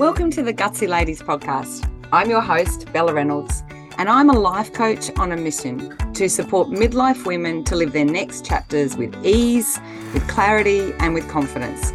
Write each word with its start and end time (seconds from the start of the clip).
Welcome 0.00 0.30
to 0.30 0.42
the 0.42 0.54
Gutsy 0.54 0.88
Ladies 0.88 1.20
podcast. 1.20 1.86
I'm 2.10 2.30
your 2.30 2.40
host, 2.40 2.90
Bella 2.90 3.12
Reynolds, 3.12 3.62
and 3.98 4.08
I'm 4.08 4.30
a 4.30 4.32
life 4.32 4.72
coach 4.72 5.10
on 5.18 5.30
a 5.30 5.36
mission 5.36 5.94
to 6.14 6.26
support 6.26 6.68
midlife 6.68 7.26
women 7.26 7.64
to 7.64 7.76
live 7.76 7.92
their 7.92 8.06
next 8.06 8.46
chapters 8.46 8.96
with 8.96 9.14
ease, 9.26 9.78
with 10.14 10.26
clarity, 10.26 10.94
and 11.00 11.12
with 11.12 11.28
confidence. 11.28 11.92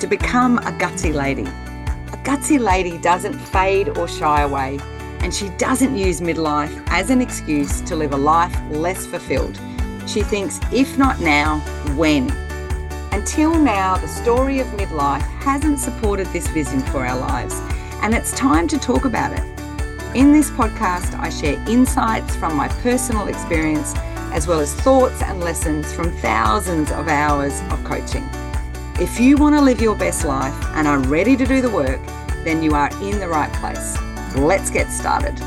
To 0.00 0.08
become 0.08 0.58
a 0.58 0.72
gutsy 0.72 1.14
lady. 1.14 1.44
A 1.44 2.18
gutsy 2.24 2.58
lady 2.58 2.98
doesn't 2.98 3.34
fade 3.34 3.96
or 3.98 4.08
shy 4.08 4.42
away, 4.42 4.80
and 5.20 5.32
she 5.32 5.48
doesn't 5.50 5.96
use 5.96 6.20
midlife 6.20 6.84
as 6.88 7.08
an 7.08 7.20
excuse 7.20 7.82
to 7.82 7.94
live 7.94 8.12
a 8.12 8.16
life 8.16 8.58
less 8.72 9.06
fulfilled. 9.06 9.60
She 10.08 10.24
thinks, 10.24 10.58
if 10.72 10.98
not 10.98 11.20
now, 11.20 11.60
when? 11.94 12.30
Until 13.14 13.54
now, 13.54 13.96
the 13.96 14.08
story 14.08 14.58
of 14.58 14.66
midlife 14.70 15.22
hasn't 15.40 15.78
supported 15.78 16.26
this 16.32 16.48
vision 16.48 16.80
for 16.80 17.06
our 17.06 17.16
lives, 17.16 17.54
and 18.02 18.12
it's 18.12 18.32
time 18.32 18.66
to 18.66 18.76
talk 18.76 19.04
about 19.04 19.32
it. 19.32 20.16
In 20.16 20.32
this 20.32 20.50
podcast, 20.50 21.16
I 21.20 21.30
share 21.30 21.62
insights 21.68 22.34
from 22.34 22.56
my 22.56 22.66
personal 22.82 23.28
experience, 23.28 23.94
as 24.32 24.48
well 24.48 24.58
as 24.58 24.74
thoughts 24.74 25.22
and 25.22 25.38
lessons 25.38 25.92
from 25.92 26.10
thousands 26.16 26.90
of 26.90 27.06
hours 27.06 27.60
of 27.70 27.84
coaching. 27.84 28.28
If 29.00 29.20
you 29.20 29.36
want 29.36 29.54
to 29.54 29.60
live 29.60 29.80
your 29.80 29.94
best 29.94 30.24
life 30.24 30.52
and 30.74 30.88
are 30.88 30.98
ready 30.98 31.36
to 31.36 31.46
do 31.46 31.60
the 31.60 31.70
work, 31.70 32.00
then 32.42 32.64
you 32.64 32.74
are 32.74 32.90
in 33.00 33.20
the 33.20 33.28
right 33.28 33.52
place. 33.60 33.96
Let's 34.34 34.70
get 34.70 34.90
started. 34.90 35.38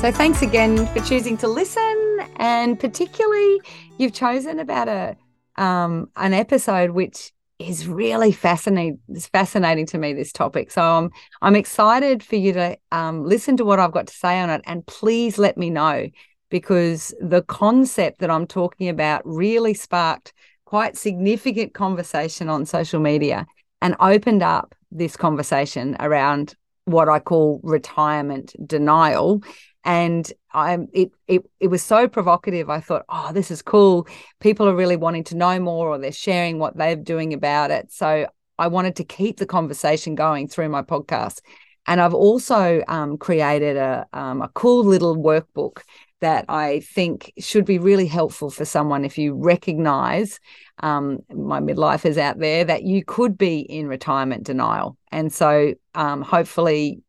So, 0.00 0.12
thanks 0.12 0.42
again 0.42 0.86
for 0.94 1.00
choosing 1.00 1.36
to 1.38 1.48
listen, 1.48 2.20
and 2.36 2.78
particularly, 2.78 3.60
you've 3.98 4.12
chosen 4.12 4.60
about 4.60 4.86
a 4.86 5.16
um, 5.62 6.10
an 6.16 6.34
episode 6.34 6.90
which 6.90 7.32
is 7.60 7.86
really 7.86 8.32
fascinating. 8.32 8.98
It's 9.08 9.28
fascinating 9.28 9.86
to 9.86 9.98
me 9.98 10.12
this 10.12 10.32
topic. 10.32 10.72
So 10.72 10.82
I'm 10.82 11.10
I'm 11.40 11.54
excited 11.54 12.22
for 12.22 12.36
you 12.36 12.52
to 12.54 12.76
um, 12.90 13.24
listen 13.24 13.56
to 13.58 13.64
what 13.64 13.78
I've 13.78 13.92
got 13.92 14.08
to 14.08 14.14
say 14.14 14.40
on 14.40 14.50
it, 14.50 14.62
and 14.66 14.84
please 14.86 15.38
let 15.38 15.56
me 15.56 15.70
know 15.70 16.08
because 16.50 17.14
the 17.20 17.42
concept 17.42 18.18
that 18.18 18.30
I'm 18.30 18.46
talking 18.46 18.88
about 18.88 19.22
really 19.24 19.72
sparked 19.72 20.32
quite 20.64 20.96
significant 20.96 21.74
conversation 21.74 22.48
on 22.48 22.66
social 22.66 23.00
media 23.00 23.46
and 23.80 23.94
opened 24.00 24.42
up 24.42 24.74
this 24.90 25.16
conversation 25.16 25.96
around 26.00 26.54
what 26.86 27.08
I 27.08 27.20
call 27.20 27.60
retirement 27.62 28.54
denial 28.66 29.42
and 29.84 30.32
I'm 30.52 30.88
it 30.92 31.12
it 31.26 31.42
it 31.60 31.68
was 31.68 31.82
so 31.82 32.08
provocative. 32.08 32.70
I 32.70 32.80
thought, 32.80 33.04
oh, 33.08 33.32
this 33.32 33.50
is 33.50 33.62
cool. 33.62 34.06
People 34.40 34.68
are 34.68 34.76
really 34.76 34.96
wanting 34.96 35.24
to 35.24 35.36
know 35.36 35.58
more, 35.58 35.88
or 35.88 35.98
they're 35.98 36.12
sharing 36.12 36.58
what 36.58 36.76
they're 36.76 36.96
doing 36.96 37.32
about 37.32 37.70
it. 37.70 37.92
So 37.92 38.26
I 38.58 38.68
wanted 38.68 38.96
to 38.96 39.04
keep 39.04 39.38
the 39.38 39.46
conversation 39.46 40.14
going 40.14 40.48
through 40.48 40.68
my 40.68 40.82
podcast. 40.82 41.40
And 41.86 42.00
I've 42.00 42.14
also 42.14 42.82
um, 42.86 43.18
created 43.18 43.76
a 43.76 44.06
um, 44.12 44.42
a 44.42 44.48
cool 44.48 44.84
little 44.84 45.16
workbook 45.16 45.82
that 46.20 46.44
I 46.48 46.80
think 46.80 47.32
should 47.38 47.64
be 47.64 47.80
really 47.80 48.06
helpful 48.06 48.48
for 48.48 48.64
someone 48.64 49.04
if 49.04 49.18
you 49.18 49.34
recognize 49.34 50.38
um, 50.78 51.18
my 51.34 51.58
midlifers 51.58 52.16
out 52.16 52.38
there 52.38 52.64
that 52.64 52.84
you 52.84 53.04
could 53.04 53.36
be 53.36 53.58
in 53.58 53.88
retirement 53.88 54.44
denial. 54.44 54.96
And 55.10 55.32
so 55.32 55.74
um, 55.96 56.22
hopefully 56.22 57.02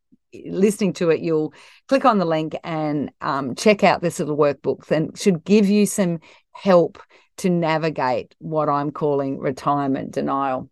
listening 0.45 0.93
to 0.93 1.09
it, 1.09 1.21
you'll 1.21 1.53
click 1.87 2.05
on 2.05 2.17
the 2.17 2.25
link 2.25 2.55
and 2.63 3.11
um, 3.21 3.55
check 3.55 3.83
out 3.83 4.01
this 4.01 4.19
little 4.19 4.37
workbook 4.37 4.89
and 4.91 5.17
should 5.17 5.43
give 5.43 5.67
you 5.67 5.85
some 5.85 6.19
help 6.51 6.99
to 7.37 7.49
navigate 7.49 8.35
what 8.39 8.69
I'm 8.69 8.91
calling 8.91 9.39
retirement 9.39 10.11
denial. 10.11 10.69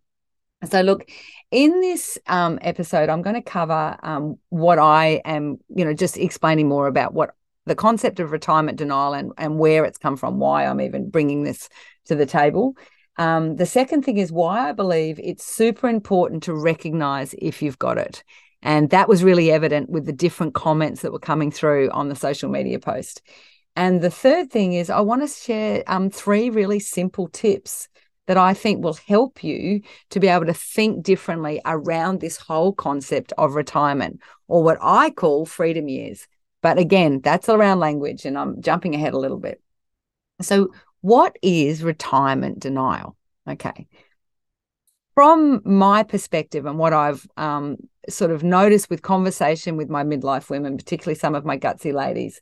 So, 0.70 0.80
look, 0.80 1.08
in 1.50 1.80
this 1.80 2.18
um, 2.28 2.58
episode, 2.62 3.08
I'm 3.08 3.22
going 3.22 3.34
to 3.34 3.42
cover 3.42 3.96
um, 4.02 4.38
what 4.48 4.78
I 4.78 5.20
am, 5.24 5.58
you 5.74 5.84
know, 5.84 5.92
just 5.92 6.16
explaining 6.16 6.68
more 6.68 6.86
about 6.86 7.14
what 7.14 7.34
the 7.66 7.74
concept 7.74 8.20
of 8.20 8.30
retirement 8.30 8.78
denial 8.78 9.14
and, 9.14 9.32
and 9.38 9.58
where 9.58 9.84
it's 9.84 9.98
come 9.98 10.16
from, 10.16 10.38
why 10.38 10.64
I'm 10.64 10.80
even 10.80 11.10
bringing 11.10 11.42
this 11.42 11.68
to 12.06 12.14
the 12.14 12.26
table. 12.26 12.76
Um, 13.18 13.56
the 13.56 13.66
second 13.66 14.04
thing 14.04 14.18
is 14.18 14.32
why 14.32 14.68
I 14.68 14.72
believe 14.72 15.20
it's 15.22 15.44
super 15.44 15.88
important 15.88 16.44
to 16.44 16.54
recognize 16.54 17.34
if 17.38 17.60
you've 17.60 17.78
got 17.78 17.98
it. 17.98 18.24
And 18.62 18.90
that 18.90 19.08
was 19.08 19.24
really 19.24 19.50
evident 19.50 19.90
with 19.90 20.06
the 20.06 20.12
different 20.12 20.54
comments 20.54 21.02
that 21.02 21.12
were 21.12 21.18
coming 21.18 21.50
through 21.50 21.90
on 21.90 22.08
the 22.08 22.14
social 22.14 22.48
media 22.48 22.78
post. 22.78 23.22
And 23.74 24.00
the 24.00 24.10
third 24.10 24.50
thing 24.50 24.74
is, 24.74 24.90
I 24.90 25.00
want 25.00 25.22
to 25.22 25.28
share 25.28 25.82
um, 25.86 26.10
three 26.10 26.50
really 26.50 26.78
simple 26.78 27.28
tips 27.28 27.88
that 28.26 28.36
I 28.36 28.54
think 28.54 28.84
will 28.84 28.98
help 29.08 29.42
you 29.42 29.80
to 30.10 30.20
be 30.20 30.28
able 30.28 30.46
to 30.46 30.54
think 30.54 31.02
differently 31.02 31.60
around 31.64 32.20
this 32.20 32.36
whole 32.36 32.72
concept 32.72 33.32
of 33.36 33.54
retirement 33.54 34.20
or 34.46 34.62
what 34.62 34.78
I 34.80 35.10
call 35.10 35.44
freedom 35.44 35.88
years. 35.88 36.28
But 36.60 36.78
again, 36.78 37.20
that's 37.20 37.48
around 37.48 37.80
language, 37.80 38.24
and 38.24 38.38
I'm 38.38 38.62
jumping 38.62 38.94
ahead 38.94 39.14
a 39.14 39.18
little 39.18 39.40
bit. 39.40 39.60
So, 40.40 40.68
what 41.00 41.36
is 41.42 41.82
retirement 41.82 42.60
denial? 42.60 43.16
Okay 43.48 43.88
from 45.14 45.60
my 45.64 46.02
perspective 46.02 46.66
and 46.66 46.78
what 46.78 46.92
I've 46.92 47.26
um, 47.36 47.76
sort 48.08 48.30
of 48.30 48.42
noticed 48.42 48.90
with 48.90 49.02
conversation 49.02 49.76
with 49.76 49.88
my 49.88 50.04
midlife 50.04 50.50
women, 50.50 50.76
particularly 50.76 51.18
some 51.18 51.34
of 51.34 51.44
my 51.44 51.58
gutsy 51.58 51.92
ladies, 51.92 52.40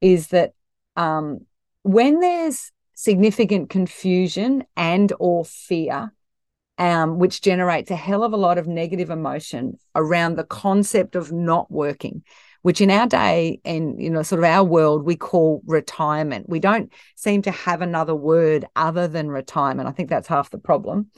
is 0.00 0.28
that 0.28 0.52
um, 0.96 1.46
when 1.82 2.20
there's 2.20 2.72
significant 2.94 3.70
confusion 3.70 4.64
and 4.76 5.12
or 5.18 5.44
fear, 5.44 6.12
um, 6.78 7.18
which 7.18 7.42
generates 7.42 7.90
a 7.90 7.96
hell 7.96 8.24
of 8.24 8.32
a 8.32 8.38
lot 8.38 8.58
of 8.58 8.66
negative 8.66 9.10
emotion 9.10 9.78
around 9.94 10.36
the 10.36 10.44
concept 10.44 11.14
of 11.14 11.30
not 11.30 11.70
working, 11.70 12.22
which 12.62 12.80
in 12.80 12.90
our 12.90 13.06
day 13.06 13.60
and 13.64 14.00
you 14.02 14.10
know 14.10 14.22
sort 14.22 14.38
of 14.38 14.44
our 14.44 14.64
world 14.64 15.04
we 15.04 15.16
call 15.16 15.62
retirement. 15.66 16.48
We 16.48 16.58
don't 16.58 16.92
seem 17.16 17.42
to 17.42 17.50
have 17.50 17.82
another 17.82 18.14
word 18.14 18.64
other 18.76 19.06
than 19.06 19.28
retirement. 19.28 19.88
I 19.88 19.92
think 19.92 20.08
that's 20.08 20.28
half 20.28 20.50
the 20.50 20.58
problem 20.58 21.10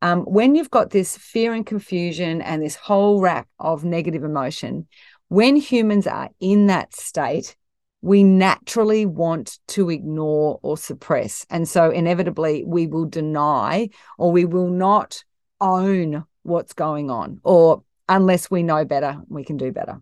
um, 0.00 0.22
when 0.22 0.54
you've 0.54 0.70
got 0.70 0.90
this 0.90 1.16
fear 1.16 1.52
and 1.52 1.66
confusion 1.66 2.40
and 2.42 2.62
this 2.62 2.76
whole 2.76 3.20
rack 3.20 3.48
of 3.58 3.84
negative 3.84 4.24
emotion, 4.24 4.86
when 5.28 5.56
humans 5.56 6.06
are 6.06 6.30
in 6.40 6.66
that 6.66 6.94
state, 6.94 7.56
we 8.00 8.22
naturally 8.22 9.06
want 9.06 9.58
to 9.68 9.90
ignore 9.90 10.60
or 10.62 10.76
suppress. 10.76 11.44
And 11.50 11.68
so, 11.68 11.90
inevitably, 11.90 12.64
we 12.64 12.86
will 12.86 13.06
deny 13.06 13.88
or 14.18 14.30
we 14.30 14.44
will 14.44 14.70
not 14.70 15.24
own 15.60 16.24
what's 16.44 16.72
going 16.72 17.10
on, 17.10 17.40
or 17.42 17.82
unless 18.08 18.50
we 18.50 18.62
know 18.62 18.84
better, 18.84 19.20
we 19.28 19.44
can 19.44 19.56
do 19.56 19.72
better. 19.72 20.00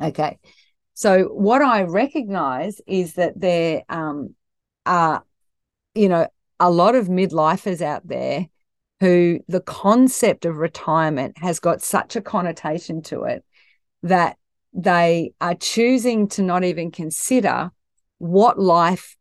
Okay. 0.00 0.38
So, 0.92 1.24
what 1.24 1.62
I 1.62 1.82
recognize 1.82 2.80
is 2.86 3.14
that 3.14 3.38
there 3.38 3.82
um, 3.88 4.34
are, 4.84 5.24
you 5.94 6.08
know, 6.08 6.28
a 6.60 6.70
lot 6.70 6.94
of 6.94 7.08
midlifers 7.08 7.80
out 7.80 8.06
there 8.06 8.46
who 9.00 9.40
the 9.48 9.60
concept 9.60 10.44
of 10.44 10.56
retirement 10.56 11.36
has 11.38 11.60
got 11.60 11.82
such 11.82 12.16
a 12.16 12.20
connotation 12.20 13.02
to 13.02 13.24
it 13.24 13.44
that 14.02 14.36
they 14.72 15.32
are 15.40 15.54
choosing 15.54 16.28
to 16.28 16.42
not 16.42 16.64
even 16.64 16.90
consider 16.90 17.70
what 18.18 18.58
life 18.58 19.16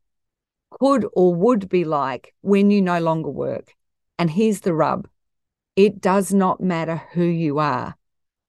could 0.71 1.05
or 1.13 1.33
would 1.33 1.69
be 1.69 1.83
like 1.83 2.33
when 2.41 2.71
you 2.71 2.81
no 2.81 2.99
longer 2.99 3.29
work. 3.29 3.73
And 4.17 4.29
here's 4.29 4.61
the 4.61 4.73
rub 4.73 5.07
it 5.75 5.99
does 5.99 6.33
not 6.33 6.61
matter 6.61 7.01
who 7.11 7.23
you 7.23 7.59
are. 7.59 7.95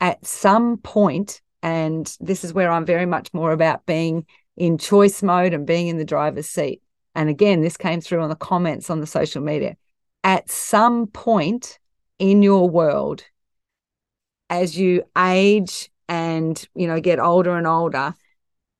At 0.00 0.24
some 0.24 0.76
point, 0.76 1.40
and 1.60 2.16
this 2.20 2.44
is 2.44 2.52
where 2.52 2.70
I'm 2.70 2.84
very 2.84 3.06
much 3.06 3.34
more 3.34 3.50
about 3.50 3.84
being 3.86 4.26
in 4.56 4.78
choice 4.78 5.22
mode 5.22 5.52
and 5.52 5.66
being 5.66 5.88
in 5.88 5.98
the 5.98 6.04
driver's 6.04 6.48
seat. 6.48 6.82
And 7.16 7.28
again, 7.28 7.62
this 7.62 7.76
came 7.76 8.00
through 8.00 8.22
on 8.22 8.28
the 8.28 8.36
comments 8.36 8.90
on 8.90 9.00
the 9.00 9.06
social 9.06 9.42
media 9.42 9.76
at 10.26 10.50
some 10.50 11.06
point 11.06 11.78
in 12.18 12.42
your 12.42 12.68
world 12.68 13.22
as 14.50 14.76
you 14.76 15.04
age 15.16 15.88
and 16.08 16.68
you 16.74 16.88
know 16.88 17.00
get 17.00 17.20
older 17.20 17.56
and 17.56 17.66
older 17.66 18.12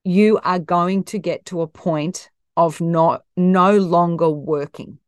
you 0.03 0.41
are 0.43 0.59
going 0.59 1.05
to 1.05 1.19
get 1.19 1.45
to 1.45 1.61
a 1.61 1.69
point 1.69 2.31
of 2.57 2.81
not 2.81 3.25
no 3.37 3.77
longer 3.77 4.29
working. 4.29 4.99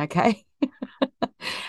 Okay? 0.00 0.44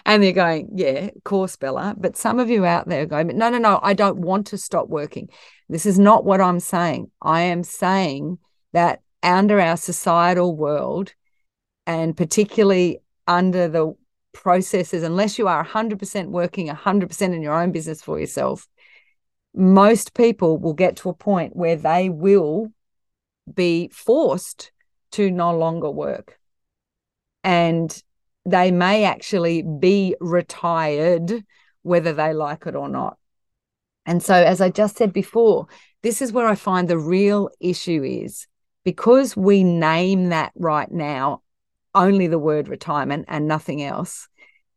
And 0.06 0.22
they're 0.22 0.34
going 0.34 0.70
yeah 0.76 1.10
of 1.16 1.24
course 1.24 1.56
bella. 1.56 1.96
But 1.98 2.16
some 2.16 2.40
of 2.40 2.50
you 2.50 2.64
out 2.66 2.88
there 2.88 3.04
are 3.04 3.08
going 3.08 3.28
no 3.36 3.50
no 3.50 3.58
no 3.58 3.80
i 3.82 3.94
don't 3.94 4.20
want 4.20 4.46
to 4.48 4.58
stop 4.58 4.88
working. 4.88 5.30
This 5.68 5.88
is 5.88 5.98
not 5.98 6.26
what 6.26 6.42
i'm 6.42 6.60
saying. 6.60 7.10
I 7.22 7.42
am 7.42 7.64
saying 7.64 8.38
that 8.74 9.02
under 9.24 9.60
our 9.60 9.78
societal 9.78 10.56
world 10.56 11.14
and 11.88 12.16
particularly 12.16 13.00
under 13.28 13.68
the 13.68 13.94
processes, 14.34 15.04
unless 15.04 15.38
you 15.38 15.48
are 15.48 15.66
100% 15.66 16.30
working 16.30 16.68
100% 16.68 17.22
in 17.22 17.42
your 17.42 17.54
own 17.54 17.72
business 17.72 18.02
for 18.02 18.20
yourself, 18.20 18.68
most 19.54 20.14
people 20.14 20.58
will 20.58 20.74
get 20.74 20.98
to 20.98 21.10
a 21.10 21.14
point 21.14 21.56
where 21.56 21.76
they 21.76 22.10
will 22.10 22.72
be 23.54 23.90
forced 23.90 24.72
to 25.12 25.30
no 25.30 25.56
longer 25.56 25.90
work. 25.90 26.40
And 27.44 27.96
they 28.46 28.72
may 28.72 29.06
actually 29.06 29.62
be 29.62 30.16
retired, 30.20 31.44
whether 31.84 32.14
they 32.14 32.34
like 32.34 32.66
it 32.66 32.76
or 32.76 32.90
not. 32.90 33.18
And 34.06 34.22
so, 34.22 34.34
as 34.34 34.60
I 34.60 34.70
just 34.70 34.98
said 34.98 35.14
before, 35.14 35.68
this 36.02 36.22
is 36.22 36.34
where 36.34 36.48
I 36.48 36.56
find 36.56 36.88
the 36.88 36.98
real 36.98 37.50
issue 37.60 38.04
is 38.04 38.48
because 38.84 39.38
we 39.38 39.64
name 39.64 40.30
that 40.30 40.52
right 40.56 40.92
now 40.92 41.42
only 41.96 42.28
the 42.28 42.40
word 42.40 42.68
retirement 42.68 43.26
and 43.28 43.48
nothing 43.48 43.84
else, 43.84 44.28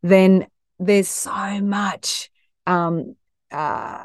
then 0.02 0.46
there's 0.78 1.08
so 1.08 1.60
much 1.60 2.30
um, 2.66 3.16
uh, 3.50 4.04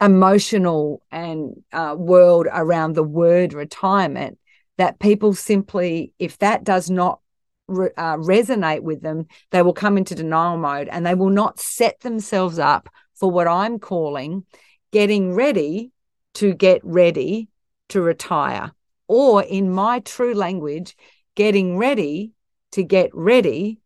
emotional 0.00 1.02
and 1.10 1.62
uh, 1.72 1.94
world 1.96 2.46
around 2.50 2.94
the 2.94 3.02
word 3.02 3.52
retirement 3.52 4.38
that 4.78 4.98
people 4.98 5.34
simply, 5.34 6.12
if 6.18 6.38
that 6.38 6.64
does 6.64 6.88
not 6.88 7.20
re- 7.68 7.90
uh, 7.96 8.16
resonate 8.16 8.80
with 8.80 9.02
them, 9.02 9.26
they 9.50 9.62
will 9.62 9.74
come 9.74 9.98
into 9.98 10.14
denial 10.14 10.56
mode 10.56 10.88
and 10.88 11.04
they 11.04 11.14
will 11.14 11.30
not 11.30 11.60
set 11.60 12.00
themselves 12.00 12.58
up 12.58 12.88
for 13.14 13.30
what 13.30 13.46
I'm 13.46 13.78
calling 13.78 14.44
getting 14.92 15.34
ready 15.34 15.92
to 16.34 16.54
get 16.54 16.80
ready 16.82 17.48
to 17.90 18.00
retire. 18.00 18.72
Or 19.06 19.42
in 19.42 19.70
my 19.70 20.00
true 20.00 20.34
language, 20.34 20.96
getting 21.40 21.78
ready 21.78 22.32
to 22.70 22.82
get 22.82 23.08
ready 23.14 23.80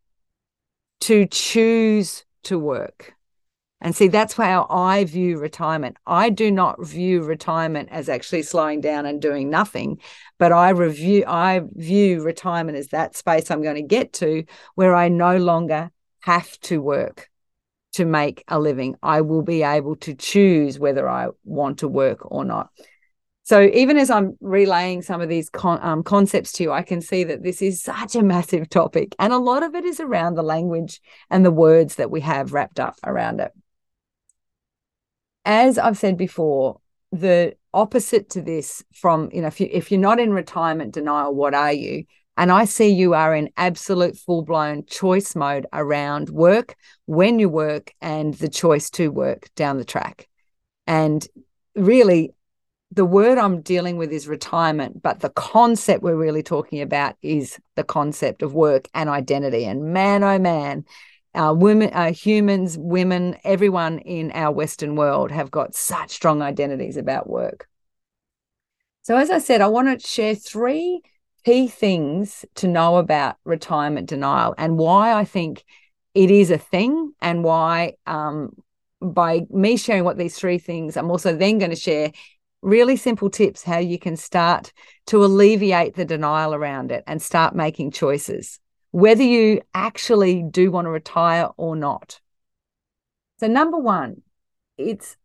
to 1.01 1.25
choose 1.27 2.25
to 2.43 2.59
work. 2.59 3.15
And 3.81 3.95
see, 3.95 4.09
that's 4.09 4.35
how 4.35 4.67
I 4.69 5.05
view 5.05 5.39
retirement. 5.39 5.97
I 6.05 6.31
do 6.31 6.51
not 6.51 6.85
view 6.85 7.23
retirement 7.23 7.91
as 7.93 8.09
actually 8.09 8.43
slowing 8.43 8.81
down 8.81 9.07
and 9.07 9.23
doing 9.23 9.51
nothing, 9.51 10.01
but 10.37 10.51
I 10.51 10.71
review 10.71 11.23
I 11.29 11.61
view 11.75 12.25
retirement 12.25 12.77
as 12.77 12.89
that 12.89 13.15
space 13.15 13.53
I'm 13.53 13.63
going 13.63 13.77
to 13.77 13.83
get 13.83 14.13
to 14.15 14.43
where 14.75 14.93
I 14.93 15.09
no 15.09 15.37
longer 15.37 15.93
have 16.23 16.59
to 16.63 16.83
work 16.83 17.31
to 17.93 18.05
make 18.05 18.43
a 18.49 18.59
living. 18.59 18.97
I 19.01 19.21
will 19.21 19.43
be 19.43 19.63
able 19.63 19.95
to 19.97 20.15
choose 20.15 20.77
whether 20.77 21.09
I 21.09 21.29
want 21.45 21.79
to 21.79 21.89
work 21.89 22.19
or 22.33 22.45
not. 22.45 22.71
So 23.45 23.63
even 23.63 23.97
as 23.99 24.11
I'm 24.11 24.37
relaying 24.41 25.03
some 25.03 25.21
of 25.21 25.29
these 25.29 25.51
con- 25.51 25.81
um, 25.83 26.03
concepts 26.03 26.53
to 26.53 26.65
you, 26.65 26.73
I 26.73 26.83
can 26.83 27.01
see 27.01 27.25
that 27.25 27.43
this 27.43 27.63
is 27.63 27.83
such 27.83 28.17
a 28.17 28.23
massive 28.23 28.69
topic, 28.69 29.15
and 29.19 29.33
a 29.33 29.39
lot 29.39 29.63
of 29.63 29.75
it 29.75 29.85
is 29.85 30.01
around 30.01 30.35
the 30.35 30.43
language 30.43 31.01
and 31.31 31.45
the 31.45 31.51
words 31.51 31.97
that 31.97 32.11
we 32.11 32.23
have 32.23 32.53
wrapped 32.53 32.81
up 32.81 32.97
around 33.05 33.41
it 33.41 33.53
as 35.45 35.79
I've 35.79 35.99
said 35.99 36.17
before, 36.17 36.81
the 37.13 37.55
opposite 37.73 38.31
to 38.31 38.43
this 38.43 38.83
from, 38.93 39.31
you 39.33 39.43
know, 39.43 39.49
if 39.49 39.61
you 39.61 39.69
if 39.71 39.91
you're 39.91 40.01
not 40.01 40.21
in 40.21 40.33
retirement 40.33 40.95
denial, 40.95 41.35
what 41.35 41.55
are 41.55 41.73
you? 41.73 42.05
And 42.37 42.51
I 42.51 42.65
see 42.65 42.89
you 42.89 43.15
are 43.15 43.35
in 43.35 43.51
absolute 43.57 44.17
full 44.17 44.43
blown 44.43 44.87
choice 44.87 45.37
mode 45.37 45.67
around 45.73 46.31
work, 46.31 46.75
when 47.07 47.39
you 47.39 47.49
work, 47.49 47.93
and 48.01 48.35
the 48.35 48.49
choice 48.49 48.91
to 48.91 49.09
work 49.09 49.49
down 49.55 49.79
the 49.79 49.85
track. 49.85 50.29
And 50.87 51.27
really, 51.77 52.33
the 52.95 53.05
word 53.05 53.39
I'm 53.39 53.61
dealing 53.61 53.97
with 53.97 54.13
is 54.13 54.29
retirement, 54.29 55.03
but 55.03 55.21
the 55.21 55.31
concept 55.31 56.03
we're 56.03 56.15
really 56.15 56.43
talking 56.43 56.81
about 56.81 57.17
is 57.23 57.59
the 57.75 57.83
concept 57.83 58.43
of 58.43 58.55
work 58.55 58.89
and 58.95 59.09
identity. 59.09 59.65
And 59.65 59.93
man, 59.93 60.23
oh 60.23 60.39
man, 60.39 60.85
our 61.35 61.55
women, 61.55 61.91
our 61.91 62.11
humans, 62.11 62.79
women, 62.79 63.37
everyone 63.43 63.99
in 63.99 64.31
our 64.33 64.53
Western 64.53 64.95
world 64.95 65.33
have 65.33 65.51
got 65.51 65.75
such 65.75 66.11
strong 66.11 66.41
identities 66.41 66.97
about 66.97 67.29
work. 67.29 67.69
So, 69.03 69.17
as 69.17 69.31
I 69.31 69.39
said, 69.39 69.61
I 69.61 69.67
want 69.67 70.01
to 70.01 70.07
share 70.07 70.37
three 70.37 71.03
key 71.45 71.67
things 71.67 72.45
to 72.55 72.69
know 72.69 72.97
about 72.97 73.37
retirement 73.45 74.09
denial 74.09 74.55
and 74.57 74.79
why 74.79 75.13
I 75.13 75.25
think 75.25 75.65
it 76.15 76.31
is 76.31 76.53
a 76.53 76.59
thing, 76.59 77.13
and 77.21 77.43
why, 77.43 77.95
um, 78.07 78.51
by 79.01 79.47
me 79.51 79.77
sharing 79.77 80.05
what 80.05 80.17
these 80.17 80.39
three 80.39 80.59
things, 80.59 80.97
I'm 80.97 81.11
also 81.11 81.37
then 81.37 81.59
going 81.59 81.73
to 81.73 81.77
share 81.77 82.13
really 82.65 82.97
simple 82.97 83.31
tips 83.31 83.63
how 83.63 83.79
you 83.79 83.99
can 83.99 84.17
start 84.17 84.73
to 85.07 85.25
alleviate 85.25 85.95
the 85.95 86.05
denial 86.05 86.55
around 86.55 86.91
it 86.91 87.05
and 87.07 87.21
start 87.21 87.55
making 87.55 87.91
choices 87.91 88.59
whether 88.95 89.25
you 89.25 89.61
actually 89.75 90.41
do 90.41 90.71
want 90.71 90.85
to 90.85 90.91
retire 90.91 91.49
or 91.57 91.75
not. 91.75 92.21
So, 93.41 93.49
number 93.49 93.77
one, 93.77 94.23
it's 94.79 95.17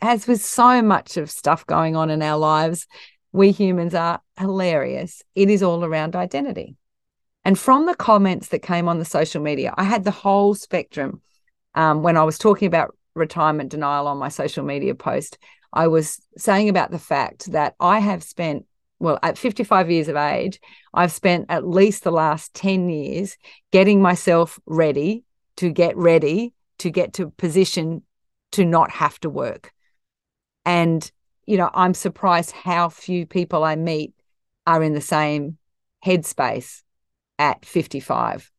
as 0.00 0.26
with 0.26 0.42
so 0.42 0.80
much 0.80 1.18
of 1.18 1.30
stuff 1.30 1.66
going 1.66 1.94
on 1.94 2.08
in 2.08 2.22
our 2.22 2.38
lives, 2.38 2.86
we 3.32 3.50
humans 3.50 3.94
are 3.94 4.22
hilarious. 4.38 5.22
It 5.34 5.50
is 5.50 5.62
all 5.62 5.84
around 5.84 6.16
identity. 6.16 6.76
And 7.44 7.58
from 7.58 7.84
the 7.84 7.94
comments 7.94 8.48
that 8.48 8.60
came 8.60 8.88
on 8.88 8.98
the 8.98 9.04
social 9.04 9.42
media, 9.42 9.74
I 9.76 9.84
had 9.84 10.04
the 10.04 10.10
whole 10.10 10.54
spectrum. 10.54 11.20
Um, 11.74 12.02
when 12.02 12.16
I 12.16 12.24
was 12.24 12.38
talking 12.38 12.66
about 12.66 12.96
retirement 13.14 13.70
denial 13.70 14.08
on 14.08 14.16
my 14.16 14.30
social 14.30 14.64
media 14.64 14.94
post, 14.94 15.36
I 15.72 15.88
was 15.88 16.20
saying 16.36 16.68
about 16.68 16.90
the 16.90 16.98
fact 16.98 17.52
that 17.52 17.74
I 17.80 17.98
have 17.98 18.22
spent 18.22 18.66
well, 18.98 19.18
at 19.22 19.36
55 19.36 19.90
years 19.90 20.08
of 20.08 20.16
age, 20.16 20.58
I've 20.94 21.12
spent 21.12 21.46
at 21.48 21.66
least 21.66 22.02
the 22.02 22.10
last 22.10 22.54
10 22.54 22.88
years 22.88 23.36
getting 23.70 24.00
myself 24.00 24.58
ready 24.64 25.24
to 25.56 25.70
get 25.70 25.96
ready 25.96 26.54
to 26.78 26.90
get 26.90 27.12
to 27.14 27.30
position 27.30 28.02
to 28.52 28.64
not 28.64 28.90
have 28.90 29.18
to 29.20 29.30
work. 29.30 29.72
And, 30.64 31.10
you 31.46 31.56
know, 31.56 31.70
I'm 31.74 31.94
surprised 31.94 32.52
how 32.52 32.88
few 32.88 33.26
people 33.26 33.64
I 33.64 33.76
meet 33.76 34.14
are 34.66 34.82
in 34.82 34.94
the 34.94 35.00
same 35.00 35.58
headspace 36.04 36.82
at 37.38 37.64
55. 37.64 38.50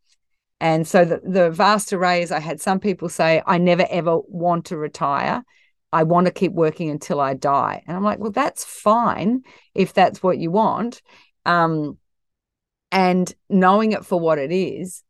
And 0.60 0.88
so 0.88 1.06
the, 1.06 1.22
the 1.24 1.52
vast 1.52 1.94
arrays, 1.94 2.32
I 2.32 2.40
had 2.40 2.62
some 2.62 2.80
people 2.80 3.10
say, 3.10 3.42
I 3.46 3.58
never 3.58 3.86
ever 3.90 4.20
want 4.20 4.66
to 4.66 4.78
retire. 4.78 5.44
I 5.92 6.04
want 6.04 6.28
to 6.28 6.34
keep 6.34 6.52
working 6.52 6.90
until 6.90 7.20
I 7.20 7.34
die. 7.34 7.84
And 7.88 7.96
I'm 7.96 8.04
like, 8.04 8.20
well, 8.20 8.32
that's 8.32 8.64
fine 8.64 9.44
if 9.74 9.94
that's 9.94 10.22
what 10.22 10.38
you 10.38 10.52
want. 10.52 11.02
Um, 11.46 11.98
and 12.92 13.34
knowing 13.50 13.94
it 13.94 14.06
for 14.06 14.20
what 14.20 14.38
it 14.38 14.52
is. 14.52 15.04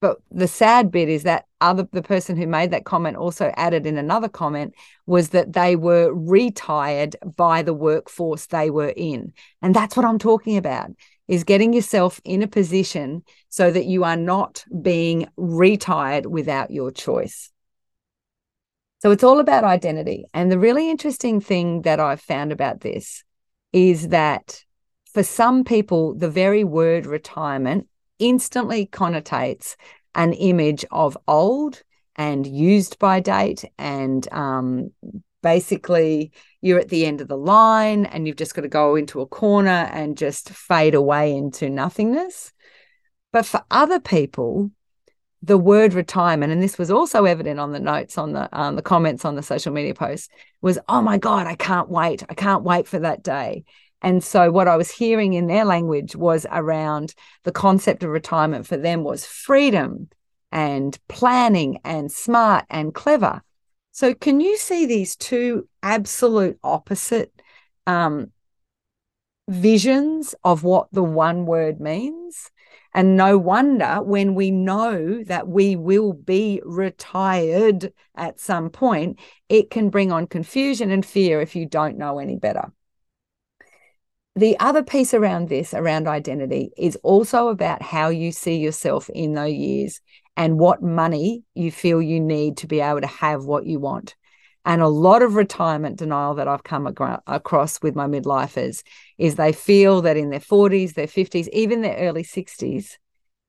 But 0.00 0.18
the 0.30 0.46
sad 0.46 0.92
bit 0.92 1.08
is 1.08 1.24
that 1.24 1.46
other 1.60 1.88
the 1.90 2.02
person 2.02 2.36
who 2.36 2.46
made 2.46 2.70
that 2.70 2.84
comment 2.84 3.16
also 3.16 3.52
added 3.56 3.84
in 3.84 3.98
another 3.98 4.28
comment 4.28 4.74
was 5.06 5.30
that 5.30 5.54
they 5.54 5.74
were 5.74 6.12
retired 6.14 7.16
by 7.36 7.62
the 7.62 7.74
workforce 7.74 8.46
they 8.46 8.70
were 8.70 8.92
in. 8.96 9.32
And 9.60 9.74
that's 9.74 9.96
what 9.96 10.06
I'm 10.06 10.20
talking 10.20 10.56
about 10.56 10.90
is 11.26 11.42
getting 11.44 11.72
yourself 11.72 12.20
in 12.24 12.42
a 12.42 12.48
position 12.48 13.22
so 13.48 13.70
that 13.70 13.86
you 13.86 14.04
are 14.04 14.16
not 14.16 14.64
being 14.80 15.28
retired 15.36 16.26
without 16.26 16.70
your 16.70 16.90
choice. 16.90 17.50
So 19.00 19.10
it's 19.10 19.24
all 19.24 19.38
about 19.38 19.64
identity. 19.64 20.24
And 20.34 20.50
the 20.50 20.58
really 20.58 20.90
interesting 20.90 21.40
thing 21.40 21.82
that 21.82 22.00
I've 22.00 22.20
found 22.20 22.50
about 22.52 22.80
this 22.80 23.22
is 23.72 24.08
that 24.08 24.64
for 25.12 25.22
some 25.22 25.64
people, 25.64 26.14
the 26.14 26.28
very 26.30 26.64
word 26.64 27.06
retirement 27.06 27.86
instantly 28.18 28.86
connotates 28.86 29.76
an 30.14 30.32
image 30.32 30.84
of 30.90 31.16
old 31.28 31.82
and 32.16 32.46
used 32.46 32.98
by 32.98 33.20
date 33.20 33.64
and 33.78 34.30
um, 34.32 34.90
basically 35.42 36.32
you're 36.60 36.80
at 36.80 36.88
the 36.88 37.06
end 37.06 37.20
of 37.20 37.28
the 37.28 37.36
line 37.36 38.06
and 38.06 38.26
you've 38.26 38.36
just 38.36 38.54
got 38.54 38.62
to 38.62 38.68
go 38.68 38.96
into 38.96 39.20
a 39.20 39.26
corner 39.26 39.88
and 39.92 40.18
just 40.18 40.50
fade 40.50 40.94
away 40.94 41.34
into 41.36 41.70
nothingness. 41.70 42.52
But 43.32 43.46
for 43.46 43.62
other 43.70 44.00
people, 44.00 44.72
the 45.42 45.58
word 45.58 45.94
retirement, 45.94 46.52
and 46.52 46.62
this 46.62 46.78
was 46.78 46.90
also 46.90 47.24
evident 47.24 47.60
on 47.60 47.72
the 47.72 47.80
notes 47.80 48.18
on 48.18 48.32
the 48.32 48.48
um, 48.58 48.76
the 48.76 48.82
comments 48.82 49.24
on 49.24 49.36
the 49.36 49.42
social 49.42 49.72
media 49.72 49.94
posts, 49.94 50.28
was 50.60 50.78
oh 50.88 51.00
my 51.00 51.18
god, 51.18 51.46
I 51.46 51.54
can't 51.54 51.88
wait, 51.88 52.24
I 52.28 52.34
can't 52.34 52.64
wait 52.64 52.88
for 52.88 52.98
that 52.98 53.22
day. 53.22 53.64
And 54.00 54.22
so 54.22 54.50
what 54.50 54.68
I 54.68 54.76
was 54.76 54.90
hearing 54.90 55.34
in 55.34 55.46
their 55.46 55.64
language 55.64 56.14
was 56.14 56.46
around 56.50 57.14
the 57.42 57.52
concept 57.52 58.02
of 58.02 58.10
retirement 58.10 58.66
for 58.66 58.76
them 58.76 59.02
was 59.02 59.26
freedom 59.26 60.08
and 60.52 60.96
planning 61.08 61.80
and 61.84 62.10
smart 62.10 62.64
and 62.70 62.94
clever. 62.94 63.42
So 63.90 64.14
can 64.14 64.40
you 64.40 64.56
see 64.56 64.86
these 64.86 65.16
two 65.16 65.68
absolute 65.82 66.58
opposite 66.62 67.32
um, 67.86 68.30
visions 69.48 70.34
of 70.44 70.62
what 70.62 70.88
the 70.92 71.02
one 71.02 71.46
word 71.46 71.80
means? 71.80 72.50
And 72.94 73.16
no 73.16 73.36
wonder 73.38 74.02
when 74.02 74.34
we 74.34 74.50
know 74.50 75.22
that 75.24 75.46
we 75.46 75.76
will 75.76 76.12
be 76.12 76.60
retired 76.64 77.92
at 78.14 78.40
some 78.40 78.70
point, 78.70 79.18
it 79.48 79.70
can 79.70 79.90
bring 79.90 80.10
on 80.10 80.26
confusion 80.26 80.90
and 80.90 81.04
fear 81.04 81.40
if 81.40 81.54
you 81.54 81.66
don't 81.66 81.98
know 81.98 82.18
any 82.18 82.36
better. 82.36 82.72
The 84.36 84.58
other 84.60 84.84
piece 84.84 85.14
around 85.14 85.48
this, 85.48 85.74
around 85.74 86.06
identity, 86.06 86.70
is 86.78 86.96
also 87.02 87.48
about 87.48 87.82
how 87.82 88.08
you 88.08 88.30
see 88.30 88.56
yourself 88.56 89.10
in 89.10 89.34
those 89.34 89.52
years 89.52 90.00
and 90.36 90.60
what 90.60 90.80
money 90.80 91.42
you 91.54 91.72
feel 91.72 92.00
you 92.00 92.20
need 92.20 92.58
to 92.58 92.68
be 92.68 92.80
able 92.80 93.00
to 93.00 93.08
have 93.08 93.44
what 93.44 93.66
you 93.66 93.80
want. 93.80 94.14
And 94.68 94.82
a 94.82 94.88
lot 94.88 95.22
of 95.22 95.34
retirement 95.34 95.96
denial 95.96 96.34
that 96.34 96.46
I've 96.46 96.62
come 96.62 96.86
across 96.86 97.80
with 97.80 97.96
my 97.96 98.06
midlifers 98.06 98.82
is 99.16 99.36
they 99.36 99.50
feel 99.50 100.02
that 100.02 100.18
in 100.18 100.28
their 100.28 100.40
40s, 100.40 100.92
their 100.92 101.06
50s, 101.06 101.48
even 101.54 101.80
their 101.80 101.96
early 101.96 102.22
60s, 102.22 102.98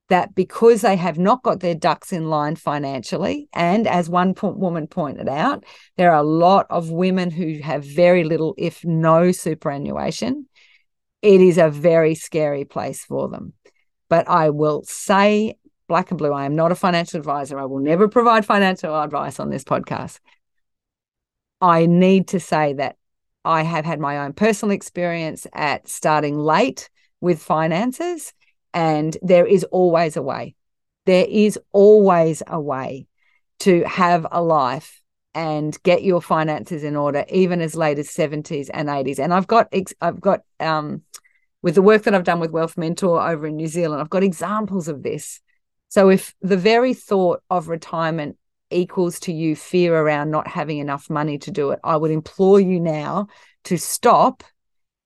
that 0.08 0.34
because 0.34 0.80
they 0.80 0.96
have 0.96 1.20
not 1.20 1.44
got 1.44 1.60
their 1.60 1.76
ducks 1.76 2.14
in 2.14 2.30
line 2.30 2.56
financially, 2.56 3.50
and 3.52 3.86
as 3.86 4.10
one 4.10 4.34
woman 4.42 4.88
pointed 4.88 5.28
out, 5.28 5.66
there 5.98 6.14
are 6.14 6.22
a 6.22 6.24
lot 6.24 6.68
of 6.70 6.90
women 6.90 7.32
who 7.32 7.60
have 7.62 7.84
very 7.84 8.24
little, 8.24 8.56
if 8.58 8.86
no 8.86 9.34
superannuation. 9.34 10.48
It 11.22 11.42
is 11.42 11.58
a 11.58 11.70
very 11.70 12.16
scary 12.16 12.64
place 12.64 13.04
for 13.04 13.28
them. 13.28 13.52
But 14.08 14.30
I 14.30 14.52
will 14.52 14.84
say, 14.86 15.56
black 15.90 16.12
and 16.12 16.18
blue, 16.18 16.32
I 16.32 16.46
am 16.46 16.56
not 16.56 16.72
a 16.72 16.76
financial 16.76 17.20
advisor. 17.20 17.60
I 17.60 17.66
will 17.66 17.80
never 17.80 18.08
provide 18.08 18.46
financial 18.46 18.98
advice 18.98 19.38
on 19.38 19.50
this 19.50 19.66
podcast. 19.66 20.20
I 21.62 21.86
need 21.86 22.30
to 22.30 22.40
say 22.40 22.74
that 22.74 22.98
I 23.44 23.64
have 23.64 23.86
had 23.86 24.00
my 24.00 24.20
own 24.20 24.34
personal 24.34 24.74
experience 24.74 25.48
at 25.54 25.88
starting 25.88 26.38
late 26.38 26.90
with 27.22 27.42
finances 27.42 28.34
and 28.74 29.18
there 29.22 29.46
is 29.46 29.64
always 29.66 30.16
a 30.18 30.22
way. 30.22 30.56
There 31.06 31.26
is 31.28 31.60
always 31.72 32.44
a 32.46 32.60
way 32.60 33.08
to 33.60 33.84
have 33.86 34.26
a 34.32 34.42
life 34.42 35.02
and 35.34 35.82
get 35.84 36.04
your 36.04 36.22
finances 36.22 36.84
in 36.84 36.96
order, 36.96 37.26
even 37.30 37.62
as 37.62 37.76
late 37.76 38.00
as 38.00 38.10
70s 38.10 38.70
and 38.74 38.90
80s. 38.90 39.20
And 39.20 39.34
I've 39.34 39.48
got, 39.48 39.74
I've 40.02 40.22
got, 40.22 40.42
um, 40.60 41.04
with 41.62 41.76
the 41.76 41.82
work 41.82 42.04
that 42.04 42.16
I've 42.16 42.24
done 42.24 42.40
with 42.40 42.52
Wealth 42.52 42.78
Mentor 42.78 43.22
over 43.22 43.48
in 43.48 43.56
New 43.56 43.68
Zealand, 43.68 44.02
I've 44.02 44.10
got 44.10 44.24
examples 44.24 44.88
of 44.88 45.04
this. 45.04 45.42
So 45.90 46.10
if 46.10 46.34
the 46.42 46.58
very 46.58 46.94
thought 46.94 47.42
of 47.50 47.68
retirement 47.68 48.38
equals 48.72 49.20
to 49.22 49.34
you 49.34 49.56
fear 49.56 49.96
around 49.96 50.32
not 50.32 50.48
having 50.48 50.80
enough 50.80 51.10
money 51.10 51.38
to 51.40 51.52
do 51.52 51.72
it, 51.72 51.80
I 51.84 51.98
would 51.98 52.12
implore 52.12 52.60
you 52.60 52.80
now 52.80 53.28
to 53.66 53.78
stop 53.78 54.44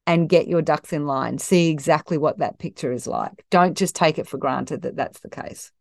and 0.05 0.29
get 0.29 0.47
your 0.47 0.61
ducks 0.61 0.93
in 0.93 1.05
line. 1.05 1.37
See 1.37 1.69
exactly 1.69 2.17
what 2.17 2.39
that 2.39 2.59
picture 2.59 2.91
is 2.91 3.07
like. 3.07 3.45
Don't 3.49 3.77
just 3.77 3.95
take 3.95 4.19
it 4.19 4.27
for 4.27 4.37
granted 4.37 4.81
that 4.81 4.95
that's 4.95 5.19
the 5.21 5.29
case. 5.29 5.71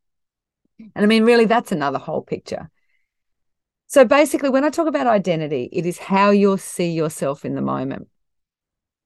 And 0.78 1.04
I 1.04 1.06
mean, 1.06 1.24
really, 1.24 1.44
that's 1.44 1.72
another 1.72 1.98
whole 1.98 2.22
picture. 2.22 2.70
So 3.88 4.04
basically, 4.04 4.50
when 4.50 4.64
I 4.64 4.70
talk 4.70 4.86
about 4.86 5.06
identity, 5.06 5.68
it 5.72 5.84
is 5.84 5.98
how 5.98 6.30
you'll 6.30 6.58
see 6.58 6.92
yourself 6.92 7.44
in 7.44 7.54
the 7.54 7.60
moment. 7.60 8.08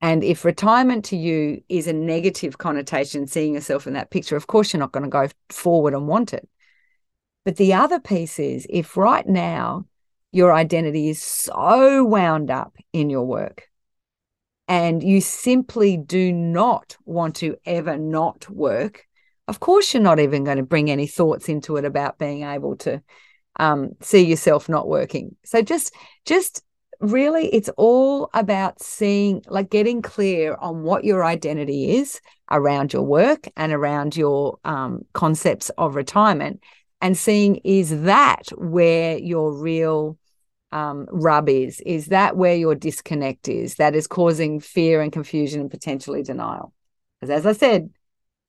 And 0.00 0.22
if 0.22 0.44
retirement 0.44 1.06
to 1.06 1.16
you 1.16 1.62
is 1.68 1.86
a 1.86 1.92
negative 1.92 2.58
connotation, 2.58 3.26
seeing 3.26 3.54
yourself 3.54 3.86
in 3.86 3.94
that 3.94 4.10
picture, 4.10 4.36
of 4.36 4.46
course, 4.46 4.72
you're 4.72 4.80
not 4.80 4.92
going 4.92 5.04
to 5.04 5.10
go 5.10 5.28
forward 5.48 5.94
and 5.94 6.06
want 6.06 6.32
it. 6.32 6.48
But 7.46 7.56
the 7.56 7.74
other 7.74 8.00
piece 8.00 8.40
is 8.40 8.66
if 8.68 8.96
right 8.96 9.26
now 9.26 9.86
your 10.32 10.52
identity 10.52 11.08
is 11.08 11.22
so 11.22 12.04
wound 12.04 12.50
up 12.50 12.76
in 12.92 13.08
your 13.08 13.24
work, 13.24 13.68
and 14.66 15.00
you 15.00 15.20
simply 15.20 15.96
do 15.96 16.32
not 16.32 16.96
want 17.04 17.36
to 17.36 17.56
ever 17.64 17.96
not 17.96 18.50
work, 18.50 19.06
of 19.46 19.60
course, 19.60 19.94
you're 19.94 20.02
not 20.02 20.18
even 20.18 20.42
going 20.42 20.56
to 20.56 20.64
bring 20.64 20.90
any 20.90 21.06
thoughts 21.06 21.48
into 21.48 21.76
it 21.76 21.84
about 21.84 22.18
being 22.18 22.42
able 22.42 22.76
to 22.78 23.00
um, 23.60 23.90
see 24.02 24.26
yourself 24.26 24.68
not 24.68 24.88
working. 24.88 25.36
So 25.44 25.62
just, 25.62 25.94
just 26.24 26.64
really, 26.98 27.46
it's 27.54 27.70
all 27.76 28.28
about 28.34 28.82
seeing, 28.82 29.44
like 29.46 29.70
getting 29.70 30.02
clear 30.02 30.56
on 30.56 30.82
what 30.82 31.04
your 31.04 31.24
identity 31.24 31.96
is 31.96 32.20
around 32.50 32.92
your 32.92 33.02
work 33.02 33.46
and 33.56 33.72
around 33.72 34.16
your 34.16 34.58
um, 34.64 35.02
concepts 35.12 35.70
of 35.78 35.94
retirement, 35.94 36.60
and 37.00 37.16
seeing 37.16 37.56
is 37.56 38.02
that 38.02 38.48
where 38.56 39.18
your 39.18 39.52
real 39.52 40.18
um, 40.72 41.06
rub 41.10 41.48
is? 41.48 41.80
Is 41.80 42.06
that 42.06 42.36
where 42.36 42.54
your 42.54 42.74
disconnect 42.74 43.48
is 43.48 43.76
that 43.76 43.94
is 43.94 44.06
causing 44.06 44.60
fear 44.60 45.00
and 45.00 45.12
confusion 45.12 45.60
and 45.60 45.70
potentially 45.70 46.22
denial? 46.22 46.72
Because 47.20 47.30
as 47.30 47.46
I 47.46 47.52
said, 47.52 47.90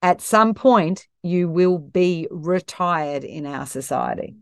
at 0.01 0.21
some 0.21 0.53
point, 0.53 1.07
you 1.23 1.49
will 1.49 1.79
be 1.79 2.27
retired 2.29 3.23
in 3.23 3.45
our 3.45 3.65
society. 3.65 4.35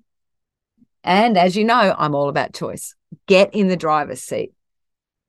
And 1.04 1.38
as 1.38 1.56
you 1.56 1.64
know, 1.64 1.96
I'm 1.98 2.16
all 2.16 2.30
about 2.30 2.54
choice. 2.54 2.96
Get 3.28 3.54
in 3.54 3.68
the 3.68 3.78
driver's 3.78 4.22
seat. 4.22 4.52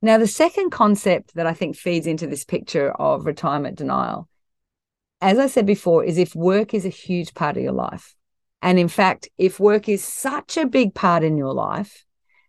Now, 0.02 0.18
the 0.18 0.26
second 0.26 0.70
concept 0.70 1.34
that 1.34 1.46
I 1.46 1.54
think 1.54 1.76
feeds 1.76 2.06
into 2.06 2.26
this 2.26 2.44
picture 2.44 2.90
of 2.92 3.26
retirement 3.26 3.78
denial, 3.78 4.28
as 5.20 5.38
I 5.38 5.46
said 5.46 5.66
before, 5.66 6.04
is 6.04 6.18
if 6.18 6.34
work 6.34 6.74
is 6.74 6.84
a 6.84 6.90
huge 6.90 7.34
part 7.34 7.56
of 7.56 7.62
your 7.62 7.72
life. 7.72 8.15
And 8.62 8.78
in 8.78 8.88
fact, 8.88 9.28
if 9.38 9.60
work 9.60 9.88
is 9.88 10.02
such 10.02 10.56
a 10.56 10.66
big 10.66 10.94
part 10.94 11.22
in 11.22 11.36
your 11.36 11.54
life 11.54 12.04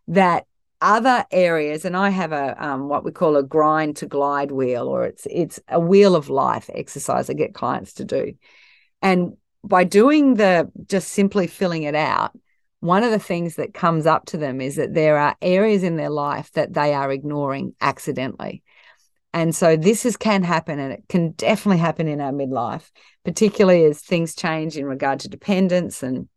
that 0.07 0.45
other 0.79 1.25
areas 1.31 1.85
and 1.85 1.97
i 1.97 2.09
have 2.09 2.31
a 2.31 2.55
um, 2.63 2.87
what 2.87 3.03
we 3.03 3.11
call 3.11 3.35
a 3.35 3.43
grind 3.43 3.95
to 3.95 4.05
glide 4.05 4.51
wheel 4.51 4.87
or 4.87 5.05
it's 5.05 5.25
it's 5.29 5.59
a 5.69 5.79
wheel 5.79 6.15
of 6.15 6.29
life 6.29 6.69
exercise 6.73 7.29
i 7.29 7.33
get 7.33 7.53
clients 7.53 7.93
to 7.93 8.05
do. 8.05 8.33
And 9.01 9.37
by 9.63 9.83
doing 9.83 10.35
the 10.35 10.71
just 10.87 11.09
simply 11.09 11.47
filling 11.47 11.83
it 11.83 11.95
out 11.95 12.37
one 12.79 13.03
of 13.03 13.09
the 13.09 13.19
things 13.19 13.55
that 13.55 13.73
comes 13.73 14.05
up 14.05 14.27
to 14.27 14.37
them 14.37 14.61
is 14.61 14.75
that 14.75 14.93
there 14.93 15.17
are 15.17 15.35
areas 15.41 15.81
in 15.81 15.97
their 15.97 16.11
life 16.11 16.51
that 16.51 16.73
they 16.73 16.93
are 16.93 17.11
ignoring 17.11 17.73
accidentally 17.81 18.61
and 19.37 19.55
so 19.55 19.75
this 19.75 20.05
is 20.05 20.17
can 20.17 20.43
happen 20.43 20.79
and 20.79 20.93
it 20.93 21.03
can 21.09 21.31
definitely 21.31 21.77
happen 21.77 22.07
in 22.07 22.21
our 22.21 22.31
midlife 22.31 22.91
particularly 23.23 23.85
as 23.85 24.01
things 24.01 24.35
change 24.35 24.77
in 24.77 24.85
regard 24.85 25.19
to 25.19 25.29
dependence 25.29 26.03
and 26.03 26.27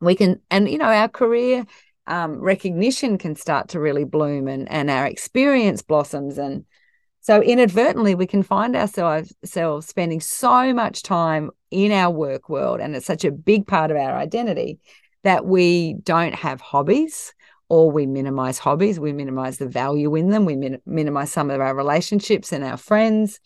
we 0.00 0.14
can 0.14 0.40
and 0.50 0.68
you 0.68 0.78
know 0.78 0.86
our 0.86 1.08
career 1.08 1.64
um, 2.06 2.38
recognition 2.40 3.18
can 3.18 3.36
start 3.36 3.68
to 3.68 3.80
really 3.80 4.04
bloom 4.04 4.48
and, 4.48 4.70
and 4.70 4.90
our 4.90 5.06
experience 5.06 5.82
blossoms. 5.82 6.38
And 6.38 6.64
so 7.20 7.42
inadvertently, 7.42 8.14
we 8.14 8.26
can 8.26 8.42
find 8.42 8.76
ourselves, 8.76 9.34
ourselves 9.42 9.86
spending 9.86 10.20
so 10.20 10.74
much 10.74 11.02
time 11.02 11.50
in 11.70 11.92
our 11.92 12.10
work 12.10 12.48
world. 12.48 12.80
And 12.80 12.94
it's 12.94 13.06
such 13.06 13.24
a 13.24 13.32
big 13.32 13.66
part 13.66 13.90
of 13.90 13.96
our 13.96 14.16
identity 14.16 14.78
that 15.22 15.46
we 15.46 15.94
don't 15.94 16.34
have 16.34 16.60
hobbies 16.60 17.32
or 17.68 17.90
we 17.90 18.06
minimize 18.06 18.58
hobbies. 18.58 19.00
We 19.00 19.12
minimize 19.12 19.58
the 19.58 19.68
value 19.68 20.14
in 20.14 20.30
them. 20.30 20.44
We 20.44 20.56
min- 20.56 20.82
minimize 20.86 21.32
some 21.32 21.50
of 21.50 21.60
our 21.60 21.74
relationships 21.74 22.52
and 22.52 22.64
our 22.64 22.76
friends. 22.76 23.40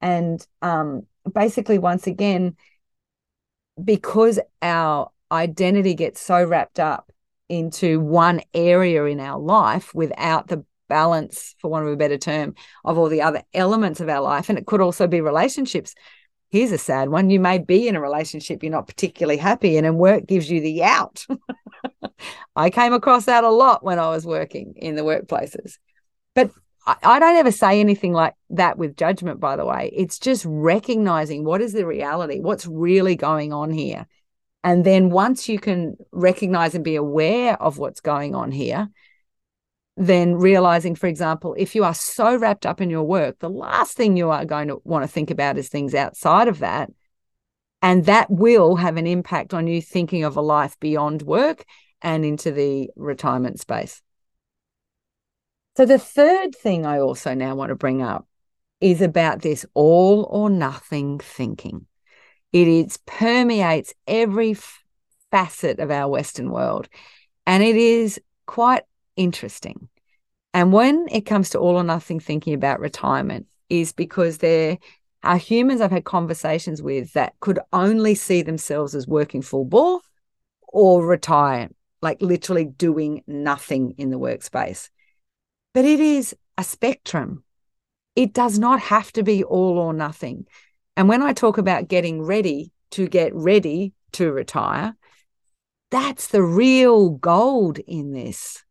And 0.00 0.44
um, 0.62 1.06
basically, 1.32 1.78
once 1.78 2.06
again, 2.06 2.56
because 3.82 4.38
our 4.62 5.10
identity 5.32 5.94
gets 5.94 6.20
so 6.20 6.44
wrapped 6.44 6.78
up 6.78 7.10
into 7.48 8.00
one 8.00 8.40
area 8.52 9.04
in 9.04 9.20
our 9.20 9.38
life 9.38 9.94
without 9.94 10.48
the 10.48 10.64
balance, 10.88 11.54
for 11.58 11.70
want 11.70 11.86
of 11.86 11.92
a 11.92 11.96
better 11.96 12.18
term, 12.18 12.54
of 12.84 12.98
all 12.98 13.08
the 13.08 13.22
other 13.22 13.42
elements 13.52 14.00
of 14.00 14.08
our 14.08 14.20
life. 14.20 14.48
And 14.48 14.58
it 14.58 14.66
could 14.66 14.80
also 14.80 15.06
be 15.06 15.20
relationships. 15.20 15.94
Here's 16.50 16.72
a 16.72 16.78
sad 16.78 17.08
one. 17.08 17.30
You 17.30 17.40
may 17.40 17.58
be 17.58 17.88
in 17.88 17.96
a 17.96 18.00
relationship 18.00 18.62
you're 18.62 18.70
not 18.70 18.86
particularly 18.86 19.38
happy 19.38 19.76
in, 19.76 19.84
and 19.84 19.98
work 19.98 20.26
gives 20.26 20.50
you 20.50 20.60
the 20.60 20.84
out. 20.84 21.26
I 22.56 22.70
came 22.70 22.92
across 22.92 23.24
that 23.26 23.44
a 23.44 23.50
lot 23.50 23.84
when 23.84 23.98
I 23.98 24.10
was 24.10 24.26
working 24.26 24.74
in 24.76 24.96
the 24.96 25.02
workplaces. 25.02 25.78
But 26.34 26.50
I, 26.86 26.96
I 27.02 27.18
don't 27.18 27.36
ever 27.36 27.50
say 27.50 27.80
anything 27.80 28.12
like 28.12 28.34
that 28.50 28.78
with 28.78 28.96
judgment, 28.96 29.40
by 29.40 29.56
the 29.56 29.64
way. 29.64 29.90
It's 29.94 30.18
just 30.18 30.44
recognizing 30.46 31.44
what 31.44 31.60
is 31.60 31.72
the 31.72 31.86
reality, 31.86 32.40
what's 32.40 32.66
really 32.66 33.16
going 33.16 33.52
on 33.52 33.70
here. 33.70 34.06
And 34.62 34.84
then 34.84 35.10
once 35.10 35.48
you 35.48 35.58
can 35.58 35.96
recognize 36.10 36.74
and 36.74 36.82
be 36.84 36.96
aware 36.96 37.60
of 37.60 37.78
what's 37.78 38.00
going 38.00 38.34
on 38.34 38.50
here, 38.50 38.88
then 39.96 40.34
realizing, 40.34 40.94
for 40.94 41.06
example, 41.06 41.54
if 41.56 41.74
you 41.74 41.84
are 41.84 41.94
so 41.94 42.36
wrapped 42.36 42.66
up 42.66 42.80
in 42.80 42.90
your 42.90 43.04
work, 43.04 43.38
the 43.38 43.50
last 43.50 43.96
thing 43.96 44.16
you 44.16 44.30
are 44.30 44.44
going 44.44 44.68
to 44.68 44.80
want 44.84 45.04
to 45.04 45.08
think 45.08 45.30
about 45.30 45.58
is 45.58 45.68
things 45.68 45.94
outside 45.94 46.48
of 46.48 46.60
that. 46.60 46.90
And 47.82 48.06
that 48.06 48.30
will 48.30 48.76
have 48.76 48.96
an 48.96 49.06
impact 49.06 49.52
on 49.52 49.66
you 49.66 49.82
thinking 49.82 50.24
of 50.24 50.36
a 50.36 50.40
life 50.40 50.80
beyond 50.80 51.22
work 51.22 51.64
and 52.02 52.24
into 52.24 52.52
the 52.52 52.90
retirement 52.96 53.60
space. 53.60 54.02
So, 55.76 55.86
the 55.86 55.98
third 55.98 56.54
thing 56.54 56.86
I 56.86 57.00
also 57.00 57.34
now 57.34 57.54
want 57.54 57.70
to 57.70 57.74
bring 57.74 58.02
up 58.02 58.26
is 58.80 59.00
about 59.00 59.42
this 59.42 59.66
all 59.74 60.28
or 60.30 60.50
nothing 60.50 61.18
thinking. 61.18 61.86
It 62.52 62.68
is 62.68 62.98
permeates 62.98 63.94
every 64.06 64.56
facet 65.30 65.80
of 65.80 65.90
our 65.90 66.08
Western 66.08 66.50
world. 66.50 66.88
And 67.46 67.62
it 67.62 67.76
is 67.76 68.20
quite 68.46 68.84
interesting. 69.16 69.88
And 70.52 70.72
when 70.72 71.08
it 71.10 71.22
comes 71.22 71.50
to 71.50 71.58
all 71.58 71.76
or 71.76 71.82
nothing 71.82 72.20
thinking 72.20 72.54
about 72.54 72.78
retirement, 72.78 73.46
is 73.68 73.92
because 73.92 74.38
there 74.38 74.78
are 75.22 75.36
humans 75.36 75.80
I've 75.80 75.90
had 75.90 76.04
conversations 76.04 76.82
with 76.82 77.12
that 77.14 77.34
could 77.40 77.58
only 77.72 78.14
see 78.14 78.42
themselves 78.42 78.94
as 78.94 79.08
working 79.08 79.42
full 79.42 79.64
bore 79.64 80.00
or 80.68 81.04
retire, 81.04 81.70
like 82.04 82.22
literally 82.22 82.66
doing 82.66 83.24
nothing 83.26 83.94
in 83.98 84.10
the 84.10 84.18
workspace. 84.18 84.90
But 85.72 85.86
it 85.86 85.98
is 85.98 86.36
a 86.56 86.62
spectrum. 86.62 87.42
It 88.14 88.32
does 88.32 88.58
not 88.58 88.78
have 88.78 89.10
to 89.12 89.24
be 89.24 89.42
all 89.42 89.78
or 89.78 89.92
nothing. 89.92 90.46
And 90.96 91.08
when 91.08 91.22
I 91.22 91.32
talk 91.32 91.58
about 91.58 91.88
getting 91.88 92.22
ready 92.22 92.70
to 92.92 93.08
get 93.08 93.34
ready 93.34 93.94
to 94.12 94.30
retire, 94.30 94.94
that's 95.90 96.28
the 96.28 96.42
real 96.42 97.10
gold 97.10 97.78
in 97.78 98.12
this 98.12 98.62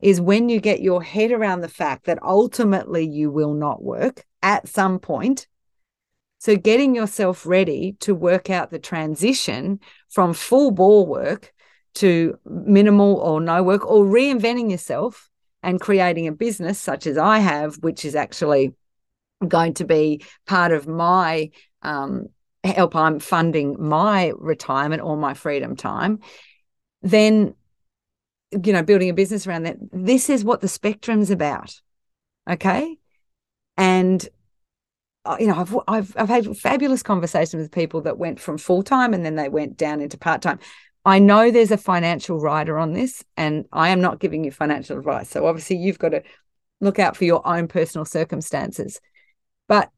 is 0.00 0.20
when 0.20 0.48
you 0.48 0.60
get 0.60 0.80
your 0.80 1.02
head 1.02 1.32
around 1.32 1.62
the 1.62 1.68
fact 1.68 2.06
that 2.06 2.22
ultimately 2.22 3.06
you 3.06 3.30
will 3.30 3.54
not 3.54 3.82
work 3.82 4.24
at 4.42 4.68
some 4.68 4.98
point. 4.98 5.48
So, 6.38 6.54
getting 6.54 6.94
yourself 6.94 7.46
ready 7.46 7.96
to 8.00 8.14
work 8.14 8.50
out 8.50 8.70
the 8.70 8.78
transition 8.78 9.80
from 10.08 10.34
full 10.34 10.70
ball 10.70 11.06
work 11.06 11.52
to 11.96 12.38
minimal 12.44 13.16
or 13.16 13.40
no 13.40 13.62
work, 13.62 13.86
or 13.86 14.04
reinventing 14.04 14.70
yourself 14.70 15.30
and 15.62 15.80
creating 15.80 16.26
a 16.26 16.32
business 16.32 16.78
such 16.78 17.06
as 17.06 17.18
I 17.18 17.38
have, 17.38 17.76
which 17.76 18.04
is 18.04 18.14
actually 18.14 18.74
going 19.46 19.74
to 19.74 19.84
be 19.84 20.22
part 20.46 20.72
of 20.72 20.86
my 20.86 21.50
um, 21.82 22.28
help 22.64 22.96
I'm 22.96 23.18
funding 23.18 23.76
my 23.78 24.32
retirement 24.36 25.02
or 25.02 25.16
my 25.16 25.34
freedom 25.34 25.76
time, 25.76 26.20
then 27.02 27.54
you 28.52 28.72
know 28.72 28.82
building 28.82 29.10
a 29.10 29.14
business 29.14 29.46
around 29.46 29.64
that. 29.64 29.76
This 29.92 30.30
is 30.30 30.44
what 30.44 30.60
the 30.60 30.68
spectrum's 30.68 31.30
about, 31.30 31.80
okay? 32.48 32.96
And 33.76 34.26
uh, 35.24 35.36
you 35.40 35.46
know, 35.46 35.56
I've 35.56 35.76
I've 35.88 36.16
I've 36.16 36.28
had 36.28 36.56
fabulous 36.56 37.02
conversations 37.02 37.62
with 37.62 37.72
people 37.72 38.00
that 38.02 38.18
went 38.18 38.40
from 38.40 38.58
full 38.58 38.82
time 38.82 39.12
and 39.12 39.24
then 39.24 39.34
they 39.34 39.48
went 39.48 39.76
down 39.76 40.00
into 40.00 40.16
part 40.16 40.42
time. 40.42 40.58
I 41.06 41.20
know 41.20 41.52
there's 41.52 41.70
a 41.70 41.78
financial 41.78 42.40
rider 42.40 42.76
on 42.76 42.92
this, 42.92 43.24
and 43.36 43.64
I 43.72 43.90
am 43.90 44.00
not 44.00 44.18
giving 44.18 44.42
you 44.42 44.50
financial 44.50 44.98
advice. 44.98 45.30
So 45.30 45.46
obviously, 45.46 45.76
you've 45.76 46.00
got 46.00 46.08
to 46.08 46.22
look 46.80 46.98
out 46.98 47.16
for 47.16 47.24
your 47.24 47.46
own 47.46 47.68
personal 47.68 48.04
circumstances. 48.04 49.00
But 49.68 49.88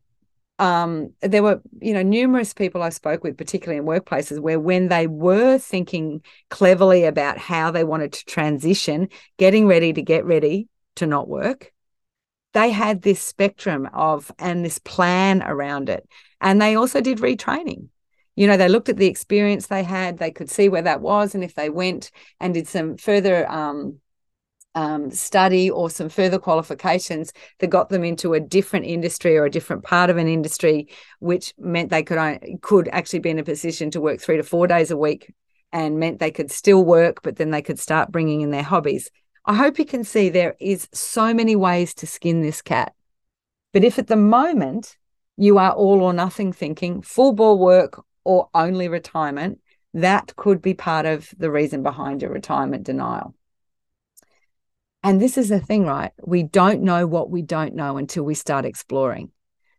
um, 0.58 1.14
there 1.22 1.42
were, 1.42 1.62
you 1.80 1.94
know, 1.94 2.02
numerous 2.02 2.52
people 2.52 2.82
I 2.82 2.90
spoke 2.90 3.24
with, 3.24 3.38
particularly 3.38 3.78
in 3.78 3.86
workplaces, 3.86 4.38
where 4.38 4.60
when 4.60 4.88
they 4.88 5.06
were 5.06 5.56
thinking 5.56 6.20
cleverly 6.50 7.04
about 7.04 7.38
how 7.38 7.70
they 7.70 7.84
wanted 7.84 8.12
to 8.12 8.24
transition, 8.26 9.08
getting 9.38 9.66
ready 9.66 9.94
to 9.94 10.02
get 10.02 10.26
ready 10.26 10.68
to 10.96 11.06
not 11.06 11.26
work, 11.26 11.72
they 12.52 12.70
had 12.70 13.00
this 13.00 13.22
spectrum 13.22 13.88
of 13.94 14.30
and 14.38 14.62
this 14.62 14.78
plan 14.78 15.42
around 15.42 15.88
it. 15.88 16.06
And 16.42 16.60
they 16.60 16.74
also 16.74 17.00
did 17.00 17.18
retraining 17.18 17.88
you 18.38 18.46
know 18.46 18.56
they 18.56 18.68
looked 18.68 18.88
at 18.88 18.96
the 18.96 19.06
experience 19.06 19.66
they 19.66 19.82
had 19.82 20.18
they 20.18 20.30
could 20.30 20.48
see 20.48 20.68
where 20.68 20.82
that 20.82 21.00
was 21.00 21.34
and 21.34 21.42
if 21.42 21.54
they 21.54 21.68
went 21.68 22.10
and 22.38 22.54
did 22.54 22.68
some 22.68 22.96
further 22.96 23.50
um, 23.50 23.98
um, 24.76 25.10
study 25.10 25.68
or 25.68 25.90
some 25.90 26.08
further 26.08 26.38
qualifications 26.38 27.32
that 27.58 27.66
got 27.66 27.88
them 27.88 28.04
into 28.04 28.34
a 28.34 28.40
different 28.40 28.86
industry 28.86 29.36
or 29.36 29.44
a 29.44 29.50
different 29.50 29.82
part 29.82 30.08
of 30.08 30.18
an 30.18 30.28
industry, 30.28 30.88
which 31.18 31.52
meant 31.58 31.90
they 31.90 32.04
could 32.04 32.38
could 32.62 32.88
actually 32.92 33.18
be 33.18 33.30
in 33.30 33.40
a 33.40 33.42
position 33.44 33.90
to 33.90 34.00
work 34.00 34.20
three 34.20 34.36
to 34.36 34.44
four 34.44 34.68
days 34.68 34.92
a 34.92 34.96
week, 34.96 35.34
and 35.72 35.98
meant 35.98 36.20
they 36.20 36.30
could 36.30 36.52
still 36.52 36.84
work, 36.84 37.22
but 37.22 37.36
then 37.36 37.50
they 37.50 37.62
could 37.62 37.80
start 37.80 38.12
bringing 38.12 38.40
in 38.42 38.52
their 38.52 38.62
hobbies. 38.62 39.10
I 39.44 39.54
hope 39.54 39.80
you 39.80 39.84
can 39.84 40.04
see 40.04 40.28
there 40.28 40.54
is 40.60 40.88
so 40.92 41.34
many 41.34 41.56
ways 41.56 41.92
to 41.94 42.06
skin 42.06 42.42
this 42.42 42.62
cat. 42.62 42.92
But 43.72 43.82
if 43.82 43.98
at 43.98 44.06
the 44.06 44.16
moment 44.16 44.96
you 45.36 45.58
are 45.58 45.72
all 45.72 46.02
or 46.02 46.12
nothing 46.12 46.52
thinking, 46.52 47.02
full 47.02 47.32
ball 47.32 47.58
work 47.58 48.04
or 48.28 48.50
only 48.54 48.88
retirement, 48.88 49.58
that 49.94 50.36
could 50.36 50.60
be 50.60 50.74
part 50.74 51.06
of 51.06 51.30
the 51.38 51.50
reason 51.50 51.82
behind 51.82 52.20
your 52.20 52.30
retirement 52.30 52.84
denial. 52.84 53.34
And 55.02 55.18
this 55.18 55.38
is 55.38 55.48
the 55.48 55.60
thing, 55.60 55.86
right? 55.86 56.12
We 56.22 56.42
don't 56.42 56.82
know 56.82 57.06
what 57.06 57.30
we 57.30 57.40
don't 57.40 57.74
know 57.74 57.96
until 57.96 58.24
we 58.24 58.34
start 58.34 58.66
exploring. 58.66 59.30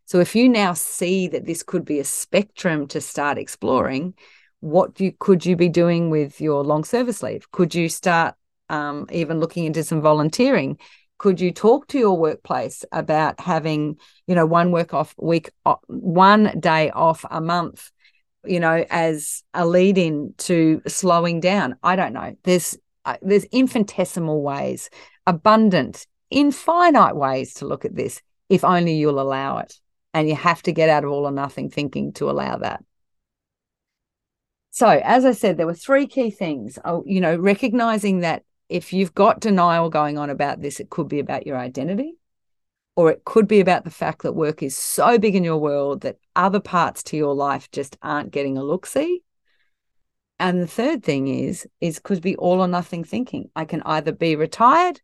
So 0.05 0.19
if 0.19 0.35
you 0.35 0.49
now 0.49 0.73
see 0.73 1.27
that 1.27 1.45
this 1.45 1.61
could 1.61 1.85
be 1.85 1.99
a 1.99 2.03
spectrum 2.03 2.87
to 2.87 2.99
start 2.99 3.37
exploring, 3.37 4.15
what 4.61 4.99
you 4.99 5.11
could 5.11 5.45
you 5.45 5.55
be 5.55 5.69
doing 5.69 6.09
with 6.09 6.41
your 6.41 6.63
long 6.63 6.83
service 6.83 7.21
leave? 7.21 7.51
Could 7.51 7.75
you 7.75 7.87
start 7.87 8.33
um, 8.69 9.05
even 9.11 9.39
looking 9.39 9.65
into 9.65 9.83
some 9.83 10.01
volunteering? 10.01 10.79
Could 11.19 11.39
you 11.39 11.51
talk 11.51 11.85
to 11.89 11.99
your 11.99 12.17
workplace 12.17 12.83
about 12.91 13.39
having, 13.39 13.97
you 14.25 14.33
know, 14.33 14.47
one 14.47 14.71
work 14.71 14.95
off 14.95 15.13
week, 15.19 15.51
one 15.85 16.59
day 16.59 16.89
off 16.89 17.23
a 17.29 17.41
month 17.41 17.91
you 18.45 18.59
know, 18.59 18.85
as 18.89 19.43
a 19.53 19.65
lead 19.65 19.97
in 19.97 20.33
to 20.37 20.81
slowing 20.87 21.39
down. 21.39 21.75
I 21.83 21.95
don't 21.95 22.13
know. 22.13 22.35
There's 22.43 22.77
uh, 23.05 23.17
there's 23.21 23.45
infinitesimal 23.45 24.41
ways, 24.41 24.89
abundant, 25.25 26.05
infinite 26.29 27.15
ways 27.15 27.53
to 27.55 27.65
look 27.65 27.85
at 27.85 27.95
this 27.95 28.21
if 28.49 28.63
only 28.63 28.95
you'll 28.95 29.21
allow 29.21 29.59
it. 29.59 29.75
And 30.13 30.27
you 30.27 30.35
have 30.35 30.63
to 30.63 30.71
get 30.71 30.89
out 30.89 31.03
of 31.03 31.11
all 31.11 31.25
or 31.25 31.31
nothing 31.31 31.69
thinking 31.69 32.13
to 32.13 32.29
allow 32.29 32.57
that. 32.57 32.83
So, 34.71 34.87
as 34.87 35.23
I 35.23 35.33
said, 35.33 35.57
there 35.57 35.67
were 35.67 35.73
three 35.73 36.07
key 36.07 36.31
things. 36.31 36.79
Oh, 36.83 37.03
you 37.05 37.21
know, 37.21 37.35
recognizing 37.35 38.21
that 38.21 38.43
if 38.69 38.91
you've 38.91 39.13
got 39.13 39.39
denial 39.39 39.89
going 39.89 40.17
on 40.17 40.29
about 40.29 40.61
this, 40.61 40.79
it 40.79 40.89
could 40.89 41.07
be 41.07 41.19
about 41.19 41.45
your 41.45 41.57
identity 41.57 42.18
or 42.99 43.09
it 43.09 43.23
could 43.23 43.47
be 43.47 43.61
about 43.61 43.85
the 43.85 43.89
fact 43.89 44.23
that 44.23 44.33
work 44.33 44.61
is 44.61 44.75
so 44.75 45.17
big 45.17 45.33
in 45.33 45.41
your 45.41 45.57
world 45.57 46.01
that 46.01 46.19
other 46.35 46.59
parts 46.59 47.01
to 47.01 47.15
your 47.15 47.33
life 47.33 47.71
just 47.71 47.95
aren't 48.01 48.29
getting 48.29 48.57
a 48.57 48.61
look 48.61 48.85
see. 48.85 49.23
And 50.37 50.59
the 50.59 50.67
third 50.67 51.01
thing 51.01 51.29
is, 51.29 51.65
is 51.79 51.99
could 51.99 52.21
be 52.21 52.35
all 52.35 52.59
or 52.59 52.67
nothing 52.67 53.05
thinking. 53.05 53.51
I 53.55 53.63
can 53.63 53.81
either 53.83 54.11
be 54.11 54.35
retired 54.35 54.99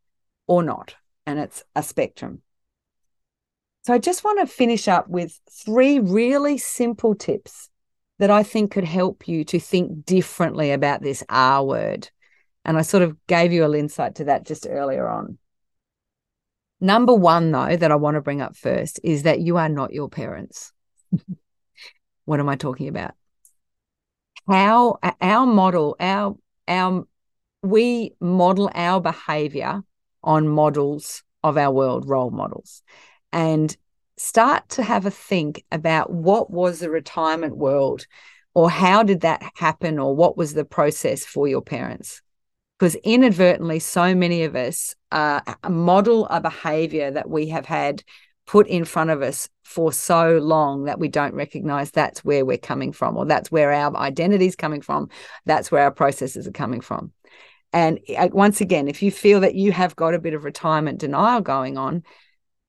or 0.45 0.61
not. 0.61 0.93
And 1.25 1.39
it's 1.39 1.63
a 1.73 1.81
spectrum. 1.81 2.41
So 3.85 3.93
I 3.93 3.97
just 3.97 4.25
want 4.25 4.41
to 4.41 4.53
finish 4.53 4.89
up 4.89 5.07
with 5.07 5.39
three 5.49 5.99
really 5.99 6.57
simple 6.57 7.15
tips 7.15 7.69
that 8.19 8.29
I 8.29 8.43
think 8.43 8.71
could 8.71 8.83
help 8.83 9.25
you 9.25 9.45
to 9.45 9.59
think 9.61 10.03
differently 10.05 10.73
about 10.73 11.01
this 11.01 11.23
R 11.29 11.63
word. 11.63 12.09
And 12.65 12.77
I 12.77 12.81
sort 12.81 13.03
of 13.03 13.15
gave 13.27 13.53
you 13.53 13.63
a 13.63 13.73
insight 13.73 14.15
to 14.15 14.25
that 14.25 14.45
just 14.45 14.67
earlier 14.69 15.07
on. 15.07 15.37
Number 16.81 17.13
one, 17.13 17.51
though, 17.51 17.75
that 17.75 17.91
I 17.91 17.95
want 17.95 18.15
to 18.15 18.21
bring 18.21 18.41
up 18.41 18.55
first 18.55 18.99
is 19.03 19.23
that 19.23 19.39
you 19.39 19.57
are 19.57 19.69
not 19.69 19.93
your 19.93 20.09
parents. 20.09 20.71
what 22.25 22.39
am 22.39 22.49
I 22.49 22.55
talking 22.55 22.87
about? 22.87 23.13
How 24.47 24.99
our 25.21 25.45
model, 25.45 25.95
our 25.99 26.37
our 26.67 27.05
we 27.63 28.13
model 28.19 28.69
our 28.75 29.01
behavior 29.01 29.81
on 30.23 30.47
models 30.47 31.23
of 31.43 31.57
our 31.57 31.71
world, 31.71 32.07
role 32.07 32.31
models, 32.31 32.83
and 33.31 33.75
start 34.17 34.69
to 34.69 34.83
have 34.83 35.05
a 35.05 35.11
think 35.11 35.63
about 35.71 36.11
what 36.11 36.51
was 36.51 36.79
the 36.79 36.89
retirement 36.89 37.57
world 37.57 38.05
or 38.53 38.69
how 38.69 39.03
did 39.03 39.21
that 39.21 39.43
happen 39.55 39.99
or 39.99 40.15
what 40.15 40.37
was 40.37 40.53
the 40.53 40.65
process 40.65 41.25
for 41.25 41.47
your 41.47 41.61
parents 41.61 42.21
because 42.77 42.95
inadvertently 42.95 43.79
so 43.79 44.13
many 44.13 44.43
of 44.43 44.55
us 44.55 44.95
uh, 45.11 45.39
model 45.69 46.27
a 46.27 46.41
behavior 46.41 47.11
that 47.11 47.29
we 47.29 47.47
have 47.47 47.65
had 47.65 48.03
put 48.45 48.67
in 48.67 48.85
front 48.85 49.09
of 49.09 49.21
us 49.21 49.49
for 49.63 49.91
so 49.91 50.37
long 50.37 50.83
that 50.83 50.99
we 50.99 51.07
don't 51.07 51.33
recognize 51.33 51.89
that's 51.89 52.23
where 52.23 52.45
we're 52.45 52.57
coming 52.57 52.91
from 52.91 53.17
or 53.17 53.25
that's 53.25 53.51
where 53.51 53.71
our 53.71 53.95
identity 53.97 54.45
is 54.45 54.55
coming 54.55 54.81
from 54.81 55.09
that's 55.45 55.71
where 55.71 55.83
our 55.83 55.91
processes 55.91 56.47
are 56.47 56.51
coming 56.51 56.81
from. 56.81 57.11
And 57.73 57.99
uh, 58.15 58.29
once 58.31 58.61
again 58.61 58.87
if 58.87 59.01
you 59.01 59.11
feel 59.11 59.39
that 59.41 59.55
you 59.55 59.71
have 59.71 59.95
got 59.95 60.13
a 60.13 60.19
bit 60.19 60.33
of 60.33 60.43
retirement 60.43 60.99
denial 60.99 61.41
going 61.41 61.77
on 61.77 62.03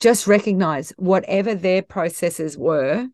just 0.01 0.27
recognize 0.27 0.93
whatever 0.97 1.55
their 1.55 1.83
processes 1.83 2.57
were 2.57 3.07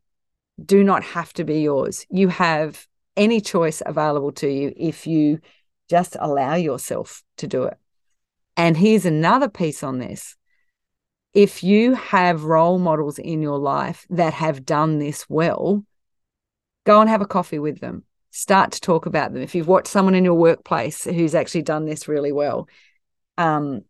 do 0.64 0.84
not 0.84 1.02
have 1.02 1.32
to 1.34 1.44
be 1.44 1.60
yours. 1.62 2.06
You 2.10 2.28
have 2.28 2.86
any 3.16 3.40
choice 3.40 3.82
available 3.84 4.32
to 4.32 4.48
you 4.48 4.72
if 4.76 5.06
you 5.06 5.40
just 5.92 6.16
allow 6.18 6.54
yourself 6.54 7.22
to 7.36 7.46
do 7.46 7.64
it. 7.64 7.76
And 8.56 8.78
here's 8.78 9.04
another 9.04 9.50
piece 9.50 9.82
on 9.82 9.98
this. 9.98 10.36
If 11.34 11.62
you 11.62 11.92
have 11.92 12.44
role 12.44 12.78
models 12.78 13.18
in 13.18 13.42
your 13.42 13.58
life 13.58 14.06
that 14.08 14.32
have 14.32 14.64
done 14.64 15.00
this 15.00 15.28
well, 15.28 15.84
go 16.84 17.02
and 17.02 17.10
have 17.10 17.20
a 17.20 17.26
coffee 17.26 17.58
with 17.58 17.80
them. 17.80 18.04
Start 18.30 18.72
to 18.72 18.80
talk 18.80 19.04
about 19.04 19.34
them. 19.34 19.42
If 19.42 19.54
you've 19.54 19.68
watched 19.68 19.88
someone 19.88 20.14
in 20.14 20.24
your 20.24 20.32
workplace 20.48 21.04
who's 21.04 21.34
actually 21.34 21.62
done 21.62 21.84
this 21.84 22.08
really 22.08 22.32
well, 22.32 22.68
um, 23.36 23.82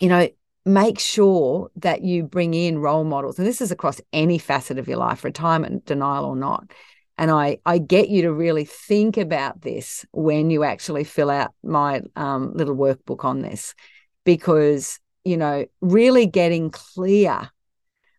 you 0.00 0.08
know, 0.08 0.26
make 0.64 0.98
sure 0.98 1.70
that 1.76 2.00
you 2.00 2.22
bring 2.22 2.54
in 2.54 2.78
role 2.78 3.04
models. 3.04 3.38
And 3.38 3.46
this 3.46 3.60
is 3.60 3.70
across 3.70 4.00
any 4.14 4.38
facet 4.38 4.78
of 4.78 4.88
your 4.88 4.96
life, 4.96 5.22
retirement, 5.22 5.84
denial 5.84 6.24
or 6.24 6.36
not 6.36 6.70
and 7.16 7.30
I 7.30 7.58
I 7.64 7.78
get 7.78 8.08
you 8.08 8.22
to 8.22 8.32
really 8.32 8.64
think 8.64 9.16
about 9.16 9.62
this 9.62 10.04
when 10.12 10.50
you 10.50 10.64
actually 10.64 11.04
fill 11.04 11.30
out 11.30 11.54
my 11.62 12.02
um, 12.16 12.52
little 12.54 12.76
workbook 12.76 13.24
on 13.24 13.40
this, 13.40 13.74
because 14.24 14.98
you 15.24 15.36
know 15.36 15.66
really 15.80 16.26
getting 16.26 16.70
clear 16.70 17.50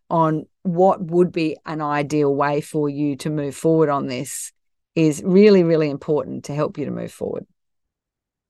on 0.10 0.46
what 0.64 1.02
would 1.02 1.32
be 1.32 1.58
an 1.66 1.82
ideal 1.82 2.34
way 2.34 2.62
for 2.62 2.90
you 2.90 3.16
to 3.18 3.30
move 3.30 3.56
forward 3.56 3.90
on 3.90 4.08
this 4.08 4.52
is 4.96 5.22
really 5.26 5.64
really 5.64 5.90
important 5.90 6.46
to 6.46 6.54
help 6.54 6.78
you 6.78 6.86
to 6.86 6.92
move 6.92 7.12
forward. 7.12 7.46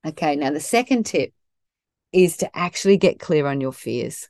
Okay, 0.05 0.35
now 0.35 0.51
the 0.51 0.59
second 0.59 1.05
tip 1.05 1.33
is 2.11 2.37
to 2.37 2.57
actually 2.57 2.97
get 2.97 3.19
clear 3.19 3.47
on 3.47 3.59
your 3.59 3.73
fears. 3.73 4.29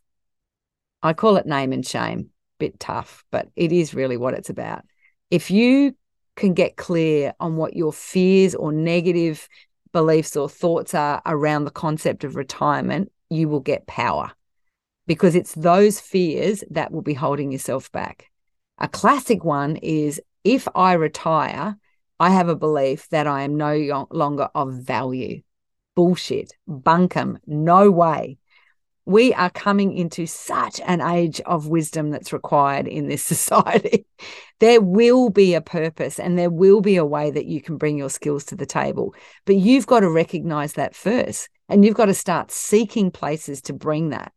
I 1.03 1.13
call 1.13 1.35
it 1.35 1.45
name 1.45 1.73
and 1.73 1.85
shame, 1.85 2.29
bit 2.57 2.79
tough, 2.79 3.25
but 3.31 3.49
it 3.55 3.71
is 3.71 3.93
really 3.93 4.17
what 4.17 4.33
it's 4.33 4.49
about. 4.49 4.83
If 5.29 5.51
you 5.51 5.95
can 6.35 6.53
get 6.53 6.77
clear 6.77 7.33
on 7.39 7.55
what 7.55 7.75
your 7.75 7.93
fears 7.93 8.55
or 8.55 8.71
negative 8.71 9.47
beliefs 9.91 10.35
or 10.35 10.49
thoughts 10.49 10.93
are 10.93 11.21
around 11.25 11.63
the 11.63 11.71
concept 11.71 12.23
of 12.23 12.35
retirement, 12.35 13.11
you 13.29 13.47
will 13.47 13.61
get 13.61 13.87
power 13.87 14.31
because 15.07 15.35
it's 15.35 15.53
those 15.53 15.99
fears 15.99 16.63
that 16.69 16.91
will 16.91 17.01
be 17.01 17.13
holding 17.13 17.51
yourself 17.51 17.91
back. 17.91 18.29
A 18.77 18.87
classic 18.87 19.43
one 19.43 19.77
is 19.77 20.21
if 20.43 20.67
I 20.75 20.93
retire, 20.93 21.77
I 22.19 22.29
have 22.29 22.49
a 22.49 22.55
belief 22.55 23.07
that 23.09 23.27
I 23.27 23.43
am 23.43 23.55
no 23.55 24.05
longer 24.11 24.49
of 24.55 24.73
value. 24.73 25.41
Bullshit, 25.95 26.53
bunkum, 26.67 27.37
no 27.45 27.89
way. 27.89 28.37
We 29.05 29.33
are 29.33 29.51
coming 29.51 29.95
into 29.95 30.25
such 30.25 30.81
an 30.81 30.99
age 30.99 31.39
of 31.41 31.67
wisdom 31.67 32.09
that's 32.09 32.33
required 32.33 32.87
in 32.87 33.07
this 33.07 33.23
society. 33.33 34.05
there 34.59 34.81
will 34.81 35.29
be 35.29 35.53
a 35.53 35.61
purpose 35.61 36.19
and 36.19 36.37
there 36.37 36.49
will 36.49 36.81
be 36.81 36.95
a 36.95 37.05
way 37.05 37.29
that 37.31 37.45
you 37.45 37.61
can 37.61 37.77
bring 37.77 37.97
your 37.97 38.09
skills 38.09 38.45
to 38.45 38.55
the 38.55 38.65
table. 38.65 39.13
But 39.45 39.57
you've 39.57 39.87
got 39.87 39.99
to 40.01 40.09
recognize 40.09 40.73
that 40.73 40.95
first. 40.95 41.49
And 41.67 41.83
you've 41.83 41.95
got 41.95 42.05
to 42.05 42.13
start 42.13 42.51
seeking 42.51 43.09
places 43.09 43.61
to 43.63 43.73
bring 43.73 44.09
that. 44.09 44.31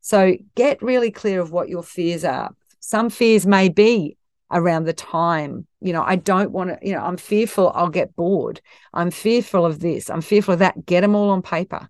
So 0.00 0.36
get 0.56 0.82
really 0.82 1.10
clear 1.10 1.40
of 1.40 1.52
what 1.52 1.68
your 1.68 1.84
fears 1.84 2.24
are. 2.24 2.54
Some 2.80 3.10
fears 3.10 3.46
may 3.46 3.68
be 3.68 4.16
around 4.50 4.84
the 4.84 4.92
time. 4.92 5.66
You 5.80 5.92
know, 5.92 6.02
I 6.02 6.16
don't 6.16 6.50
want 6.50 6.70
to, 6.70 6.78
you 6.86 6.94
know, 6.94 7.00
I'm 7.00 7.16
fearful 7.16 7.72
I'll 7.74 7.88
get 7.88 8.16
bored. 8.16 8.60
I'm 8.92 9.10
fearful 9.10 9.64
of 9.64 9.80
this. 9.80 10.10
I'm 10.10 10.20
fearful 10.20 10.54
of 10.54 10.60
that. 10.60 10.84
Get 10.84 11.02
them 11.02 11.14
all 11.14 11.30
on 11.30 11.42
paper 11.42 11.88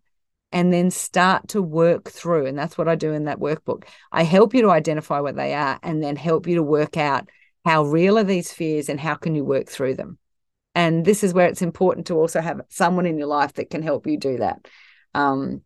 and 0.55 0.73
then 0.73 0.89
start 0.89 1.49
to 1.49 1.61
work 1.61 2.09
through. 2.09 2.47
And 2.47 2.57
that's 2.57 2.79
what 2.79 2.87
I 2.87 2.95
do 2.95 3.13
in 3.13 3.25
that 3.25 3.41
workbook. 3.41 3.85
I 4.13 4.23
help 4.23 4.55
you 4.55 4.63
to 4.63 4.71
identify 4.71 5.19
what 5.19 5.35
they 5.35 5.53
are 5.53 5.81
and 5.83 6.01
then 6.01 6.15
help 6.15 6.47
you 6.47 6.55
to 6.55 6.63
work 6.63 6.97
out 6.97 7.29
how 7.65 7.83
real 7.83 8.17
are 8.19 8.25
these 8.25 8.53
fears 8.53 8.89
and 8.89 9.01
how 9.01 9.17
can 9.17 9.35
you 9.35 9.45
work 9.45 9.69
through 9.69 9.97
them. 9.97 10.17
And 10.77 11.05
this 11.05 11.25
is 11.25 11.35
where 11.35 11.49
it's 11.49 11.61
important 11.61 12.07
to 12.07 12.15
also 12.15 12.41
have 12.41 12.61
someone 12.69 13.05
in 13.05 13.19
your 13.19 13.27
life 13.27 13.55
that 13.55 13.69
can 13.69 13.83
help 13.83 14.07
you 14.07 14.17
do 14.17 14.39
that. 14.39 14.69
Um, 15.13 15.63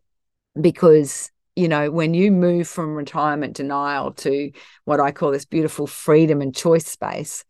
because 0.59 1.31
you 1.55 1.67
know, 1.67 1.91
when 1.91 2.13
you 2.13 2.31
move 2.31 2.67
from 2.67 2.95
retirement 2.95 3.57
denial 3.57 4.13
to 4.13 4.51
what 4.85 5.01
I 5.01 5.11
call 5.11 5.31
this 5.31 5.45
beautiful 5.45 5.87
freedom 5.87 6.41
and 6.41 6.55
choice 6.55 6.87
space, 6.87 7.43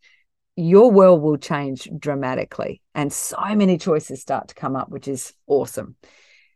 your 0.56 0.90
world 0.90 1.22
will 1.22 1.36
change 1.36 1.88
dramatically. 1.96 2.82
And 2.94 3.12
so 3.12 3.54
many 3.54 3.78
choices 3.78 4.20
start 4.20 4.48
to 4.48 4.54
come 4.54 4.74
up, 4.74 4.88
which 4.90 5.06
is 5.06 5.32
awesome. 5.46 5.94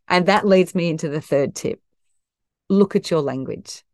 And 0.09 0.27
that 0.27 0.47
leads 0.47 0.75
me 0.75 0.90
into 0.90 1.09
the 1.09 1.21
third 1.21 1.55
tip 1.55 1.81
look 2.71 2.97
at 2.97 3.11
your 3.11 3.21
language. 3.21 3.85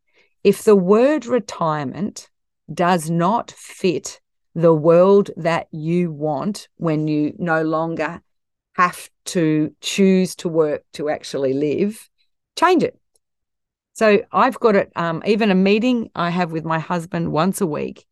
If 0.44 0.62
the 0.62 0.76
word 0.76 1.26
retirement 1.26 2.30
does 2.72 3.10
not 3.10 3.50
fit 3.50 4.20
the 4.54 4.74
world 4.74 5.30
that 5.36 5.68
you 5.70 6.10
want 6.10 6.68
when 6.76 7.08
you 7.08 7.34
no 7.38 7.62
longer 7.62 8.22
have 8.74 9.10
to 9.24 9.74
choose 9.80 10.34
to 10.36 10.48
work 10.48 10.84
to 10.94 11.08
actually 11.08 11.52
live, 11.52 12.08
change 12.58 12.82
it. 12.82 12.98
So 13.92 14.22
I've 14.32 14.58
got 14.58 14.76
it, 14.76 14.92
um, 14.96 15.22
even 15.26 15.50
a 15.50 15.54
meeting 15.54 16.10
I 16.14 16.30
have 16.30 16.52
with 16.52 16.64
my 16.64 16.78
husband 16.78 17.32
once 17.32 17.60
a 17.60 17.66
week. 17.66 18.06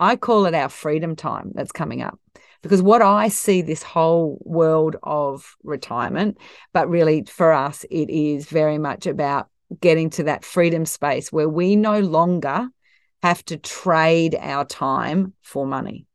I 0.00 0.16
call 0.16 0.46
it 0.46 0.54
our 0.54 0.68
freedom 0.68 1.16
time 1.16 1.52
that's 1.54 1.72
coming 1.72 2.02
up 2.02 2.18
because 2.64 2.80
what 2.80 3.02
I 3.02 3.28
see 3.28 3.60
this 3.60 3.82
whole 3.82 4.38
world 4.42 4.96
of 5.02 5.54
retirement, 5.62 6.38
but 6.72 6.88
really 6.88 7.24
for 7.24 7.52
us, 7.52 7.84
it 7.90 8.08
is 8.08 8.46
very 8.46 8.78
much 8.78 9.06
about 9.06 9.48
getting 9.80 10.08
to 10.08 10.22
that 10.22 10.46
freedom 10.46 10.86
space 10.86 11.30
where 11.30 11.48
we 11.48 11.76
no 11.76 12.00
longer 12.00 12.66
have 13.22 13.44
to 13.44 13.58
trade 13.58 14.34
our 14.40 14.64
time 14.64 15.34
for 15.42 15.66
money. 15.66 16.06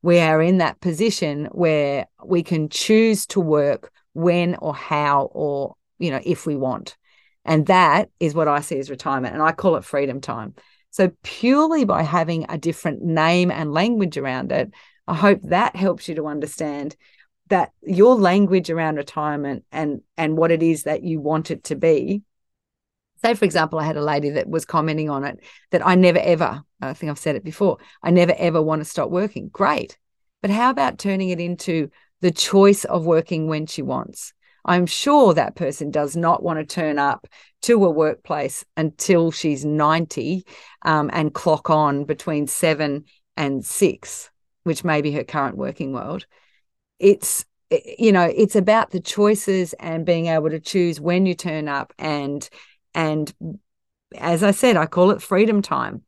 We 0.00 0.18
are 0.18 0.40
in 0.40 0.58
that 0.58 0.80
position 0.80 1.44
where 1.52 2.06
we 2.24 2.42
can 2.42 2.70
choose 2.70 3.26
to 3.26 3.40
work 3.40 3.92
when 4.14 4.54
or 4.54 4.74
how 4.74 5.28
or, 5.32 5.74
you 5.98 6.10
know, 6.10 6.20
if 6.24 6.46
we 6.46 6.56
want. 6.56 6.96
And 7.44 7.66
that 7.66 8.08
is 8.18 8.34
what 8.34 8.48
I 8.48 8.60
see 8.60 8.78
as 8.78 8.88
retirement. 8.88 9.34
And 9.34 9.42
I 9.42 9.52
call 9.52 9.76
it 9.76 9.84
freedom 9.84 10.22
time. 10.22 10.54
So, 10.88 11.10
purely 11.22 11.84
by 11.84 12.02
having 12.02 12.46
a 12.48 12.56
different 12.56 13.02
name 13.02 13.50
and 13.50 13.74
language 13.74 14.16
around 14.16 14.52
it, 14.52 14.72
I 15.08 15.14
hope 15.14 15.40
that 15.44 15.74
helps 15.74 16.08
you 16.08 16.14
to 16.16 16.26
understand 16.26 16.94
that 17.48 17.72
your 17.82 18.14
language 18.14 18.68
around 18.68 18.96
retirement 18.96 19.64
and 19.72 20.02
and 20.16 20.36
what 20.36 20.50
it 20.50 20.62
is 20.62 20.82
that 20.82 21.02
you 21.02 21.18
want 21.20 21.50
it 21.50 21.64
to 21.64 21.76
be. 21.76 22.22
Say 23.22 23.34
for 23.34 23.44
example 23.44 23.80
i 23.80 23.84
had 23.84 23.96
a 23.96 24.02
lady 24.02 24.30
that 24.30 24.48
was 24.48 24.64
commenting 24.64 25.10
on 25.10 25.24
it 25.24 25.40
that 25.72 25.84
i 25.84 25.96
never 25.96 26.20
ever 26.20 26.62
i 26.80 26.92
think 26.92 27.10
i've 27.10 27.18
said 27.18 27.34
it 27.34 27.42
before 27.42 27.78
i 28.00 28.10
never 28.10 28.32
ever 28.38 28.62
want 28.62 28.80
to 28.80 28.84
stop 28.84 29.10
working. 29.10 29.48
Great. 29.48 29.98
But 30.40 30.50
how 30.50 30.70
about 30.70 30.98
turning 30.98 31.30
it 31.30 31.40
into 31.40 31.90
the 32.20 32.30
choice 32.30 32.84
of 32.84 33.06
working 33.06 33.48
when 33.48 33.66
she 33.66 33.82
wants? 33.82 34.32
I'm 34.64 34.86
sure 34.86 35.32
that 35.32 35.56
person 35.56 35.90
does 35.90 36.14
not 36.14 36.42
want 36.42 36.58
to 36.58 36.74
turn 36.74 36.98
up 36.98 37.26
to 37.62 37.84
a 37.84 37.90
workplace 37.90 38.64
until 38.76 39.30
she's 39.30 39.64
90 39.64 40.44
um, 40.84 41.10
and 41.12 41.32
clock 41.32 41.70
on 41.70 42.04
between 42.04 42.46
seven 42.46 43.04
and 43.36 43.64
six, 43.64 44.30
which 44.68 44.84
may 44.84 45.02
be 45.02 45.10
her 45.10 45.24
current 45.24 45.56
working 45.56 45.92
world. 45.92 46.24
It's 47.00 47.44
you 47.98 48.12
know 48.12 48.22
it's 48.22 48.54
about 48.56 48.90
the 48.90 49.00
choices 49.00 49.74
and 49.74 50.06
being 50.06 50.26
able 50.26 50.50
to 50.50 50.60
choose 50.60 51.00
when 51.00 51.26
you 51.26 51.34
turn 51.34 51.68
up 51.68 51.92
and 51.98 52.48
and 52.94 53.34
as 54.16 54.42
i 54.42 54.50
said 54.50 54.74
i 54.74 54.86
call 54.86 55.10
it 55.10 55.20
freedom 55.20 55.60
time 55.60 56.02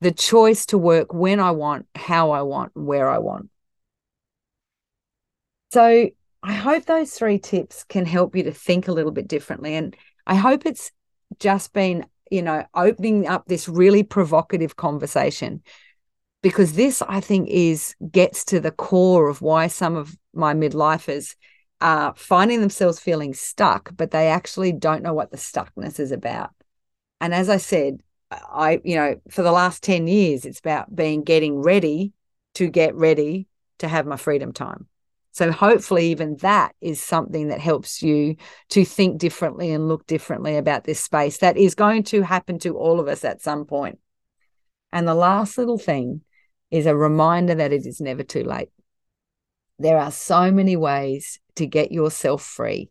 the 0.00 0.10
choice 0.10 0.66
to 0.66 0.76
work 0.76 1.14
when 1.14 1.38
i 1.38 1.52
want 1.52 1.86
how 1.94 2.32
i 2.32 2.42
want 2.42 2.72
where 2.74 3.08
i 3.08 3.16
want 3.16 3.48
so 5.72 6.10
I 6.44 6.52
hope 6.52 6.84
those 6.84 7.10
three 7.12 7.38
tips 7.38 7.84
can 7.84 8.04
help 8.04 8.36
you 8.36 8.42
to 8.42 8.52
think 8.52 8.86
a 8.86 8.92
little 8.92 9.10
bit 9.10 9.26
differently. 9.26 9.74
And 9.74 9.96
I 10.26 10.34
hope 10.34 10.66
it's 10.66 10.92
just 11.38 11.72
been, 11.72 12.04
you 12.30 12.42
know, 12.42 12.66
opening 12.74 13.26
up 13.26 13.46
this 13.46 13.66
really 13.66 14.02
provocative 14.02 14.76
conversation 14.76 15.62
because 16.44 16.74
this, 16.74 17.00
I 17.00 17.20
think, 17.20 17.48
is 17.48 17.96
gets 18.12 18.44
to 18.44 18.60
the 18.60 18.70
core 18.70 19.30
of 19.30 19.40
why 19.40 19.66
some 19.66 19.96
of 19.96 20.14
my 20.34 20.52
midlifers 20.52 21.36
are 21.80 22.12
finding 22.18 22.60
themselves 22.60 23.00
feeling 23.00 23.32
stuck, 23.32 23.96
but 23.96 24.10
they 24.10 24.28
actually 24.28 24.70
don't 24.70 25.02
know 25.02 25.14
what 25.14 25.30
the 25.30 25.38
stuckness 25.38 25.98
is 25.98 26.12
about. 26.12 26.50
And 27.18 27.32
as 27.32 27.48
I 27.48 27.56
said, 27.56 28.02
I, 28.30 28.82
you 28.84 28.94
know, 28.94 29.18
for 29.30 29.40
the 29.40 29.52
last 29.52 29.82
10 29.82 30.06
years, 30.06 30.44
it's 30.44 30.58
about 30.58 30.94
being 30.94 31.24
getting 31.24 31.62
ready 31.62 32.12
to 32.56 32.68
get 32.68 32.94
ready 32.94 33.48
to 33.78 33.88
have 33.88 34.04
my 34.04 34.16
freedom 34.16 34.52
time. 34.52 34.86
So 35.32 35.50
hopefully, 35.50 36.10
even 36.10 36.36
that 36.42 36.74
is 36.82 37.02
something 37.02 37.48
that 37.48 37.60
helps 37.60 38.02
you 38.02 38.36
to 38.68 38.84
think 38.84 39.16
differently 39.16 39.72
and 39.72 39.88
look 39.88 40.06
differently 40.06 40.58
about 40.58 40.84
this 40.84 41.00
space. 41.00 41.38
That 41.38 41.56
is 41.56 41.74
going 41.74 42.02
to 42.04 42.20
happen 42.20 42.58
to 42.58 42.76
all 42.76 43.00
of 43.00 43.08
us 43.08 43.24
at 43.24 43.40
some 43.40 43.64
point. 43.64 43.98
And 44.92 45.08
the 45.08 45.14
last 45.14 45.56
little 45.56 45.78
thing 45.78 46.20
is 46.70 46.86
a 46.86 46.96
reminder 46.96 47.54
that 47.54 47.72
it 47.72 47.86
is 47.86 48.00
never 48.00 48.22
too 48.22 48.42
late. 48.42 48.70
There 49.78 49.98
are 49.98 50.10
so 50.10 50.50
many 50.50 50.76
ways 50.76 51.40
to 51.56 51.66
get 51.66 51.92
yourself 51.92 52.42
free, 52.42 52.90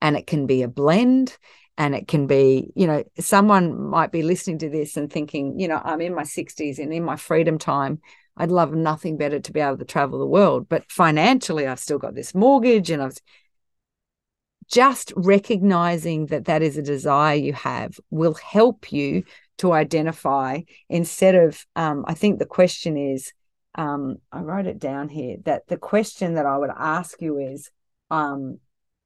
and 0.00 0.16
it 0.16 0.26
can 0.26 0.46
be 0.46 0.62
a 0.62 0.68
blend. 0.68 1.36
And 1.78 1.94
it 1.94 2.06
can 2.06 2.26
be, 2.26 2.70
you 2.76 2.86
know, 2.86 3.02
someone 3.18 3.88
might 3.88 4.12
be 4.12 4.22
listening 4.22 4.58
to 4.58 4.68
this 4.68 4.98
and 4.98 5.10
thinking, 5.10 5.58
you 5.58 5.66
know, 5.66 5.80
I'm 5.82 6.02
in 6.02 6.14
my 6.14 6.22
60s 6.22 6.78
and 6.78 6.92
in 6.92 7.02
my 7.02 7.16
freedom 7.16 7.56
time. 7.56 7.98
I'd 8.36 8.50
love 8.50 8.74
nothing 8.74 9.16
better 9.16 9.40
to 9.40 9.52
be 9.52 9.60
able 9.60 9.78
to 9.78 9.84
travel 9.86 10.18
the 10.18 10.26
world. 10.26 10.68
But 10.68 10.90
financially, 10.90 11.66
I've 11.66 11.80
still 11.80 11.98
got 11.98 12.14
this 12.14 12.34
mortgage 12.34 12.90
and 12.90 13.02
I've 13.02 13.16
just 14.70 15.12
recognizing 15.16 16.26
that 16.26 16.46
that 16.46 16.62
is 16.62 16.78
a 16.78 16.82
desire 16.82 17.36
you 17.36 17.52
have 17.52 17.98
will 18.10 18.34
help 18.34 18.92
you 18.92 19.24
to 19.58 19.72
identify 19.72 20.60
instead 20.88 21.34
of, 21.34 21.64
um, 21.76 22.04
I 22.06 22.14
think 22.14 22.38
the 22.38 22.46
question 22.46 22.96
is, 22.96 23.32
um, 23.74 24.16
I 24.30 24.40
wrote 24.40 24.66
it 24.66 24.78
down 24.78 25.08
here 25.08 25.36
that 25.44 25.66
the 25.68 25.76
question 25.76 26.34
that 26.34 26.46
I 26.46 26.58
would 26.58 26.70
ask 26.76 27.20
you 27.20 27.38
is, 27.38 27.70
um, 28.10 28.58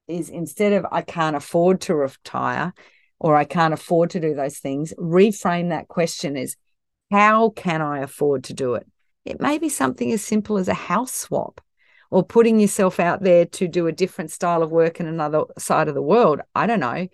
is 0.08 0.28
instead 0.28 0.72
of 0.72 0.86
I 0.90 1.02
can't 1.02 1.36
afford 1.36 1.80
to 1.82 1.94
retire 1.94 2.72
or 3.18 3.36
I 3.36 3.44
can't 3.44 3.74
afford 3.74 4.10
to 4.10 4.20
do 4.20 4.34
those 4.34 4.58
things, 4.58 4.92
reframe 4.98 5.70
that 5.70 5.88
question 5.88 6.36
as 6.36 6.56
how 7.10 7.50
can 7.50 7.80
I 7.82 8.00
afford 8.00 8.44
to 8.44 8.54
do 8.54 8.74
it? 8.74 8.86
It 9.24 9.40
may 9.40 9.58
be 9.58 9.68
something 9.68 10.12
as 10.12 10.24
simple 10.24 10.58
as 10.58 10.68
a 10.68 10.74
house 10.74 11.12
swap 11.12 11.60
or 12.10 12.24
putting 12.24 12.60
yourself 12.60 13.00
out 13.00 13.22
there 13.22 13.44
to 13.44 13.68
do 13.68 13.86
a 13.86 13.92
different 13.92 14.30
style 14.30 14.62
of 14.62 14.70
work 14.70 15.00
in 15.00 15.06
another 15.06 15.42
side 15.58 15.88
of 15.88 15.94
the 15.94 16.02
world. 16.02 16.40
I 16.54 16.66
don't 16.66 16.80
know. 16.80 17.08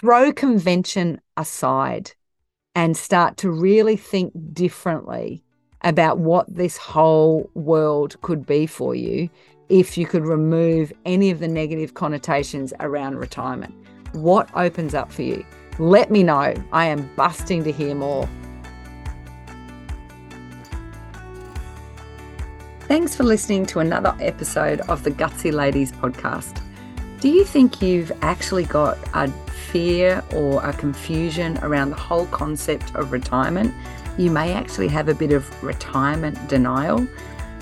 Throw 0.00 0.32
convention 0.32 1.20
aside 1.36 2.12
and 2.74 2.96
start 2.96 3.36
to 3.38 3.50
really 3.50 3.96
think 3.96 4.32
differently 4.52 5.44
about 5.82 6.18
what 6.18 6.52
this 6.52 6.76
whole 6.76 7.48
world 7.54 8.20
could 8.22 8.44
be 8.44 8.66
for 8.66 8.96
you 8.96 9.30
if 9.68 9.96
you 9.96 10.04
could 10.04 10.26
remove 10.26 10.92
any 11.04 11.30
of 11.30 11.38
the 11.38 11.46
negative 11.46 11.94
connotations 11.94 12.72
around 12.80 13.18
retirement. 13.18 13.72
What 14.12 14.48
opens 14.56 14.94
up 14.94 15.12
for 15.12 15.22
you? 15.22 15.46
Let 15.78 16.10
me 16.10 16.24
know. 16.24 16.54
I 16.72 16.86
am 16.86 17.08
busting 17.14 17.62
to 17.62 17.70
hear 17.70 17.94
more. 17.94 18.28
Thanks 22.80 23.14
for 23.14 23.22
listening 23.22 23.64
to 23.66 23.78
another 23.78 24.16
episode 24.20 24.80
of 24.82 25.04
the 25.04 25.10
Gutsy 25.10 25.52
Ladies 25.52 25.92
podcast. 25.92 26.63
Do 27.24 27.30
you 27.30 27.44
think 27.46 27.80
you've 27.80 28.12
actually 28.20 28.64
got 28.64 28.98
a 29.14 29.28
fear 29.72 30.22
or 30.34 30.62
a 30.62 30.74
confusion 30.74 31.56
around 31.62 31.88
the 31.88 31.96
whole 31.96 32.26
concept 32.26 32.94
of 32.94 33.12
retirement? 33.12 33.72
you 34.18 34.30
may 34.30 34.52
actually 34.52 34.88
have 34.88 35.08
a 35.08 35.14
bit 35.14 35.32
of 35.32 35.62
retirement 35.64 36.36
denial, 36.48 37.06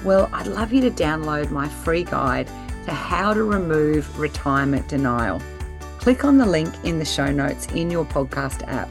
well, 0.04 0.28
I'd 0.32 0.48
love 0.48 0.72
you 0.72 0.80
to 0.80 0.90
download 0.90 1.52
my 1.52 1.68
free 1.68 2.02
guide 2.02 2.48
to 2.86 2.90
how 2.90 3.32
to 3.32 3.44
remove 3.44 4.18
retirement 4.18 4.88
denial. 4.88 5.40
Click 5.98 6.24
on 6.24 6.38
the 6.38 6.46
link 6.46 6.74
in 6.82 6.98
the 6.98 7.04
show 7.04 7.30
notes 7.30 7.66
in 7.68 7.88
your 7.88 8.04
podcast 8.04 8.66
app. 8.66 8.88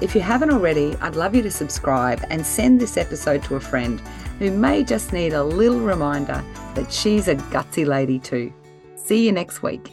If 0.00 0.16
you 0.16 0.20
haven't 0.20 0.50
already, 0.50 0.96
I'd 0.96 1.14
love 1.14 1.36
you 1.36 1.42
to 1.42 1.52
subscribe 1.52 2.24
and 2.30 2.44
send 2.44 2.80
this 2.80 2.96
episode 2.96 3.44
to 3.44 3.54
a 3.54 3.60
friend 3.60 4.00
who 4.40 4.50
may 4.50 4.82
just 4.82 5.12
need 5.12 5.34
a 5.34 5.44
little 5.44 5.78
reminder 5.78 6.44
that 6.74 6.92
she's 6.92 7.28
a 7.28 7.36
gutsy 7.36 7.86
lady 7.86 8.18
too. 8.18 8.52
See 9.04 9.26
you 9.26 9.32
next 9.32 9.62
week. 9.62 9.92